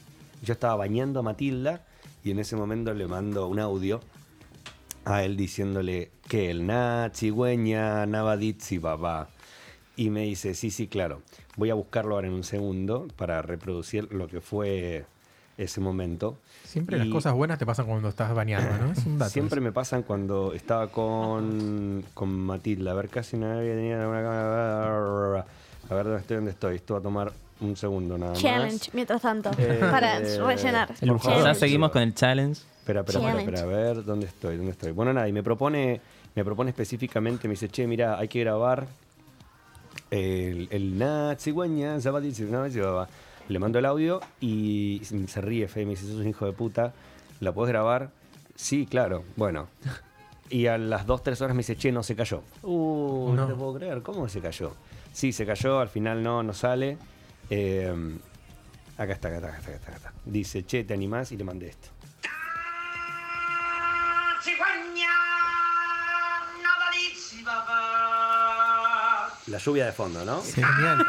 [0.43, 1.85] Yo estaba bañando a Matilda
[2.23, 4.01] y en ese momento le mando un audio
[5.05, 9.29] a él diciéndole que el na, cigüeña, navaditzi, babá.
[9.95, 11.21] Y me dice, sí, sí, claro.
[11.55, 15.05] Voy a buscarlo ahora en un segundo para reproducir lo que fue
[15.57, 16.37] ese momento.
[16.65, 18.91] Siempre las cosas buenas te pasan cuando estás bañando, ¿no?
[18.91, 19.31] Es un dato.
[19.31, 22.91] Siempre me pasan cuando estaba con, con Matilda.
[22.91, 25.45] A ver, casi nadie tenía una cámara.
[25.89, 26.75] A ver dónde estoy, dónde estoy.
[26.75, 27.33] Esto va a tomar
[27.63, 28.41] un segundo nada más.
[28.41, 29.51] Challenge, mientras tanto.
[29.57, 30.89] Eh, para rellenar.
[31.07, 31.43] por favor.
[31.43, 32.61] Ya seguimos con el challenge.
[32.79, 34.91] Espera, espera, espera, espera, a ver dónde estoy, dónde estoy.
[34.91, 36.01] Bueno, nada, y me propone,
[36.35, 38.87] me propone específicamente, me dice, che, mira, hay que grabar
[40.11, 43.07] el, el na, cigüeña, zabadi, cigüeña, cigüeña".
[43.49, 46.93] Le mando el audio y se ríe Fe, me dice, sos un hijo de puta,
[47.41, 48.09] ¿la puedes grabar?
[48.55, 49.67] Sí, claro, bueno.
[50.49, 52.41] Y a las 2, 3 horas me dice, che, no se cayó.
[52.61, 53.47] Uh, no, No.
[53.47, 54.73] te puedo creer, ¿cómo se cayó?
[55.11, 56.97] Sí, se cayó, al final no, no sale.
[57.49, 57.93] Eh,
[58.97, 60.13] acá está, acá está, acá está, acá está.
[60.25, 61.31] Dice, che, ¿te animás?
[61.31, 61.89] Y le mandé esto.
[69.47, 70.41] La lluvia de fondo, ¿no?
[70.41, 71.05] Genial.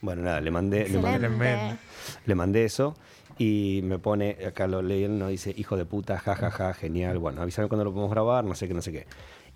[0.00, 1.78] Bueno, nada, le mandé, le mandé,
[2.26, 2.96] le mandé eso
[3.38, 7.18] y me pone, acá lo leí, no dice, hijo de puta, jajaja, ja, ja, genial.
[7.18, 9.06] Bueno, avísame cuando lo podemos grabar, no sé qué, no sé qué.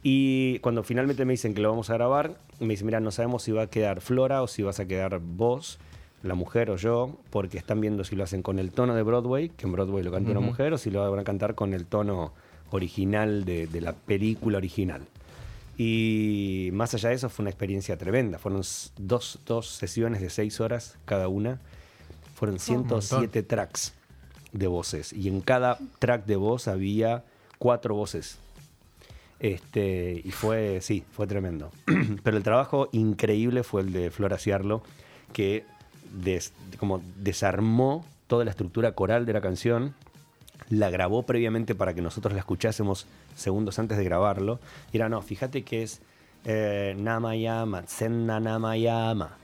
[0.03, 3.43] Y cuando finalmente me dicen que lo vamos a grabar, me dicen, mira, no sabemos
[3.43, 5.78] si va a quedar Flora o si vas a quedar vos,
[6.22, 9.51] la mujer o yo, porque están viendo si lo hacen con el tono de Broadway,
[9.51, 11.87] que en Broadway lo canta una mujer, o si lo van a cantar con el
[11.87, 12.33] tono
[12.70, 15.03] original de, de la película original.
[15.83, 18.39] Y más allá de eso fue una experiencia tremenda.
[18.39, 18.61] Fueron
[18.99, 21.59] dos, dos sesiones de seis horas cada una.
[22.41, 23.93] Fueron 107 tracks
[24.53, 25.12] de voces.
[25.12, 27.22] Y en cada track de voz había
[27.59, 28.38] cuatro voces.
[29.38, 31.70] Este, y fue, sí, fue tremendo.
[32.24, 34.82] Pero el trabajo increíble fue el de Flora Ciarlo,
[35.32, 35.64] que
[36.12, 39.95] des- como desarmó toda la estructura coral de la canción,
[40.68, 44.61] la grabó previamente para que nosotros la escuchásemos segundos antes de grabarlo.
[44.93, 46.01] Y era, no, fíjate que es
[46.45, 49.36] eh, Namayama, Tsenna Namayama.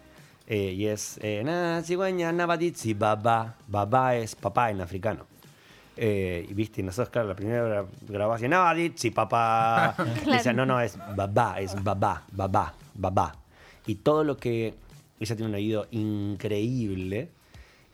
[0.46, 3.56] Eh, y es eh, na cigüeña nabaditsi baba.
[3.66, 5.26] Baba es papá en africano.
[5.96, 9.94] Eh, y viste, y nosotros, claro, la primera gra- grabación, nabaditsi papá.
[10.26, 13.34] Y decía, no, no, es babá, es babá, babá, babá.
[13.86, 14.74] Y todo lo que.
[15.18, 17.30] Ella tiene un oído increíble.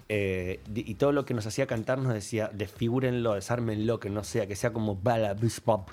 [0.09, 4.47] eh, y todo lo que nos hacía cantar nos decía, desfigúrenlo, desármenlo, que no sea,
[4.47, 5.01] que sea como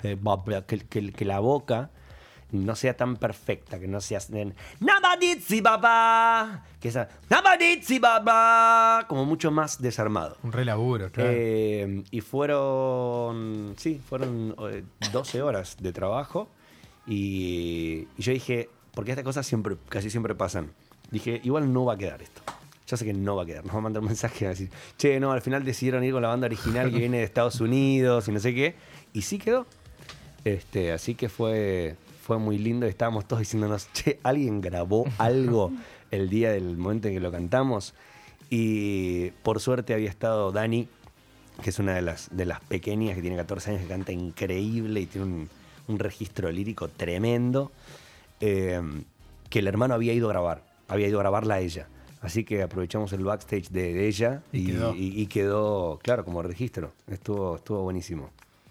[0.02, 0.16] eh,
[0.52, 1.88] eh, que, que- que la boca
[2.52, 9.24] no sea tan perfecta, que no sea en, Nabaditsi baba, que sea Nabaditsi baba, como
[9.24, 10.36] mucho más desarmado.
[10.42, 11.30] Un re laburo, claro.
[11.32, 16.48] Eh, y fueron, sí, fueron eh, 12 horas de trabajo.
[17.06, 20.72] Y, y yo dije, porque estas cosas siempre, casi siempre pasan.
[21.10, 22.42] Dije, igual no va a quedar esto.
[22.86, 23.64] Yo sé que no va a quedar.
[23.64, 26.22] Nos va a mandar un mensaje a decir, che, no, al final decidieron ir con
[26.22, 28.74] la banda original que viene de Estados Unidos y no sé qué.
[29.12, 29.66] Y sí quedó.
[30.44, 31.96] Este, así que fue,
[32.30, 32.86] fue muy lindo.
[32.86, 35.72] y Estábamos todos diciéndonos, che, alguien grabó algo
[36.12, 37.92] el día del momento en que lo cantamos.
[38.50, 40.86] Y por suerte había estado Dani,
[41.60, 45.00] que es una de las, de las pequeñas que tiene 14 años, que canta increíble
[45.00, 45.48] y tiene un,
[45.88, 47.72] un registro lírico tremendo,
[48.40, 48.80] eh,
[49.48, 51.88] que el hermano había ido a grabar, había ido a grabarla a ella.
[52.20, 54.94] Así que aprovechamos el backstage de, de ella Y y, quedó.
[54.94, 56.92] y- y quedó, claro, como registro.
[57.08, 58.30] Estuvo, estuvo buenísimo.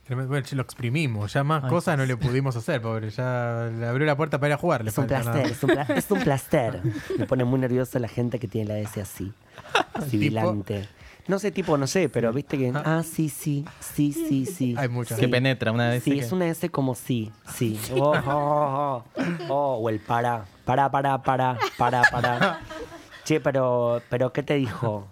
[0.10, 1.34] Bueno, lo exprimimos.
[1.34, 3.10] Ya más cosas no le pudimos hacer, pobre.
[3.12, 4.84] Ya le abrió la puerta para ir a jugar.
[4.84, 6.82] Le Es un placer, es un, pla- es un placer.
[7.18, 9.32] Me pone muy nerviosa la gente que tiene la S así.
[10.10, 10.88] Sibilante.
[11.28, 12.72] No sé, tipo, no sé, pero viste que...
[12.74, 14.74] Ah, sí, sí, sí, sí, sí.
[14.78, 15.20] Hay muchas.
[15.20, 16.04] Que penetra una vez.
[16.04, 17.80] Sí, que- es una S como sí, sí.
[17.94, 19.46] Oh, oh, oh, oh.
[19.48, 22.60] Oh, o el para, para, para, para, para, para.
[23.26, 25.08] Che, pero, pero, ¿qué te dijo?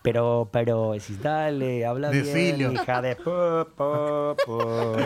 [0.00, 2.70] Pero, pero, decís, dale, habla Decilo.
[2.70, 3.16] bien, hija de...
[3.16, 4.96] po, po, po.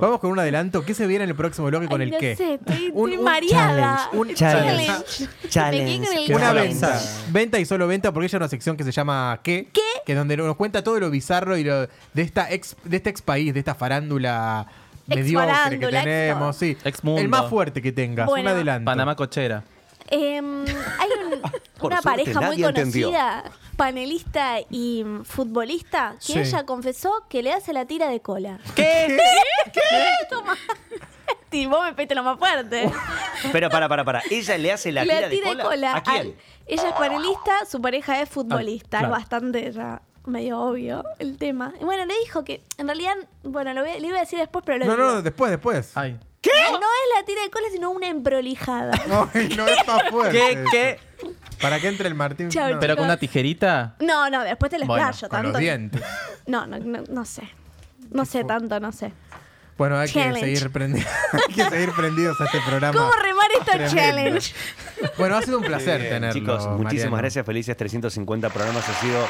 [0.00, 0.84] Vamos con un adelanto.
[0.84, 2.36] ¿Qué se viene en el próximo bloque con Ay, el no qué?
[2.36, 4.08] sé, estoy, Un- estoy un mareada.
[4.12, 4.86] challenge, un challenge.
[4.86, 5.28] challenge.
[5.42, 5.86] Me Challenge.
[5.86, 6.68] quedé con el ¿Qué Una challenge.
[6.86, 7.00] venta.
[7.30, 9.68] Venta y solo venta porque ella es una sección que se llama ¿Qué?
[9.72, 9.80] ¿Qué?
[10.04, 11.88] Que es donde nos cuenta todo lo bizarro y lo de
[12.22, 14.66] esta ex, de este ex país, de esta farándula
[15.06, 16.56] mediocre que tenemos.
[16.56, 16.76] Sí.
[16.84, 17.20] Ex mundo.
[17.22, 18.26] El más fuerte que tengas.
[18.26, 18.50] Bueno.
[18.50, 18.84] un adelanto.
[18.84, 19.64] Panamá cochera.
[20.14, 21.40] Em, hay un-
[21.78, 23.06] Por una suerte, pareja muy nadie entendió.
[23.08, 23.44] conocida,
[23.76, 26.38] panelista y mm, futbolista, que Sí.
[26.38, 28.58] ella confesó que le hace la tira de cola.
[28.76, 29.18] ¿Qué?
[29.72, 29.80] ¿Qué?
[30.30, 30.56] Toma.
[31.50, 32.90] Y vos me pete lo más fuerte.
[33.52, 34.22] Pero, para, para, para.
[34.30, 35.96] ¿Ella le hace la tira de cola?
[35.96, 36.16] ¿A quién?
[36.20, 36.34] al-
[36.66, 38.98] ella es panelista, su pareja es futbolista.
[38.98, 39.14] Ah, claro.
[39.14, 41.72] Es bastante ya medio obvio el tema.
[41.80, 44.62] Y bueno, le dijo que en realidad, bueno, lo voy- le iba a decir después,
[44.64, 45.06] pero lo No, digo.
[45.06, 45.96] no, después, después.
[45.96, 46.18] Ay.
[46.44, 48.92] No es la tira de cola, sino una emprolijada.
[49.34, 50.38] Ay, no es más fuerte.
[50.38, 50.64] ¿Qué?
[50.70, 51.00] ¿Qué?
[51.60, 52.48] Para que entre el Martín.
[52.48, 52.80] Chau, no.
[52.80, 53.94] ¿Pero con una tijerita?
[54.00, 55.52] No, no, después te lo Bueno, explayo Con tanto.
[55.52, 56.02] los dientes.
[56.46, 57.42] No, no, no, no sé.
[58.10, 59.12] No sé tanto, no sé.
[59.78, 60.40] Bueno, hay Challenge.
[60.40, 61.08] que seguir prendidos.
[61.32, 62.98] hay que seguir prendidos a este programa.
[62.98, 63.94] ¿Cómo remar Tremendo.
[63.94, 64.54] challenge?
[65.18, 66.32] Bueno, ha sido un placer tenerlo.
[66.32, 67.16] Chicos, muchísimas Mariano.
[67.18, 67.46] gracias.
[67.46, 68.88] Felices 350 programas.
[68.88, 69.26] Ha sido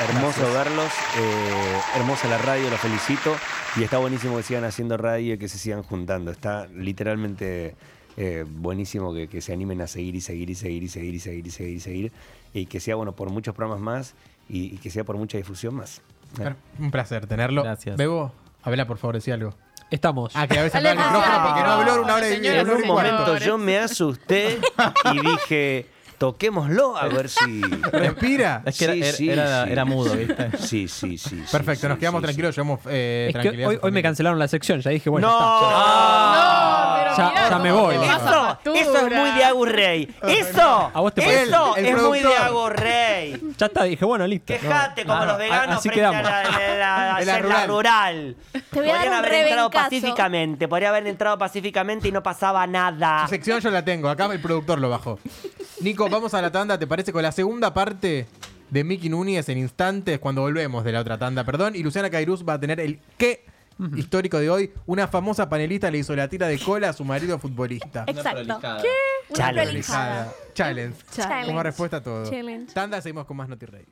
[0.00, 0.92] hermoso verlos.
[1.18, 3.34] eh, hermosa la radio, los felicito.
[3.76, 6.30] Y está buenísimo que sigan haciendo radio y que se sigan juntando.
[6.30, 7.74] Está literalmente
[8.16, 11.18] eh, buenísimo que, que se animen a seguir y seguir y seguir y seguir y
[11.20, 12.12] seguir y seguir y seguir.
[12.54, 14.14] Y que sea bueno por muchos programas más
[14.48, 16.00] y, y que sea por mucha difusión más.
[16.36, 17.62] Bueno, Un placer tenerlo.
[17.62, 17.96] Gracias.
[17.96, 18.32] Bebo,
[18.62, 19.54] habla por favor, decía algo.
[19.90, 20.32] Estamos.
[20.36, 22.70] Ah, que a veces habla el micrófono por porque no habló una hora y En
[22.70, 24.58] un momento yo me asusté
[25.14, 25.86] y dije,
[26.18, 27.60] toquémoslo a ver si...
[27.92, 28.62] Respira.
[28.66, 29.72] Es que era, Sí, era- sí, era- sí.
[29.72, 30.50] era mudo, ¿viste?
[30.58, 31.42] Sí, sí, sí.
[31.50, 34.80] Perfecto, sí, nos quedamos sí, tranquilos, llevamos eh, Es que hoy, me cancelaron la sección,
[34.80, 35.60] ya dije, bueno, No.
[35.70, 36.77] ya No,
[37.18, 37.94] Ya- me voy.
[37.96, 40.16] Eso, eso es muy de Agus Rey.
[40.22, 41.42] Eso, ¿A vos te parece?
[41.44, 42.46] eso El es muy de productor.
[42.46, 43.42] Agus Rey.
[43.58, 44.46] Ya está, dije, bueno, listo.
[44.46, 46.30] Quejate como los veganos así frente a quedamos.
[46.30, 48.36] la, la, la- En la hacer la rural.
[48.52, 49.84] Te voy a dar Podrían un haber entrado rebencazo.
[49.84, 53.22] pacíficamente, podría haber entrado pacíficamente y no pasaba nada.
[53.24, 55.18] Su sección yo la tengo, acá el productor lo bajó.
[55.80, 57.12] Nico, vamos a la tanda, ¿te parece?
[57.12, 58.26] Con la segunda parte
[58.70, 61.74] de Miki Núñez en instantes, cuando volvemos de la otra tanda, perdón.
[61.74, 63.44] Y Luciana Cairuz va a tener el qué
[63.96, 64.72] histórico de hoy.
[64.86, 68.04] Una famosa panelista le hizo la tira de cola a su marido futbolista.
[68.06, 68.60] Exacto.
[68.82, 68.88] ¿Qué?
[69.30, 69.82] Una Challenge.
[70.54, 70.96] Challenge.
[71.12, 71.46] Challenge.
[71.46, 72.30] Como respuesta a todo.
[72.30, 72.72] Challenge.
[72.72, 73.86] Tanda, seguimos con más NotiRey.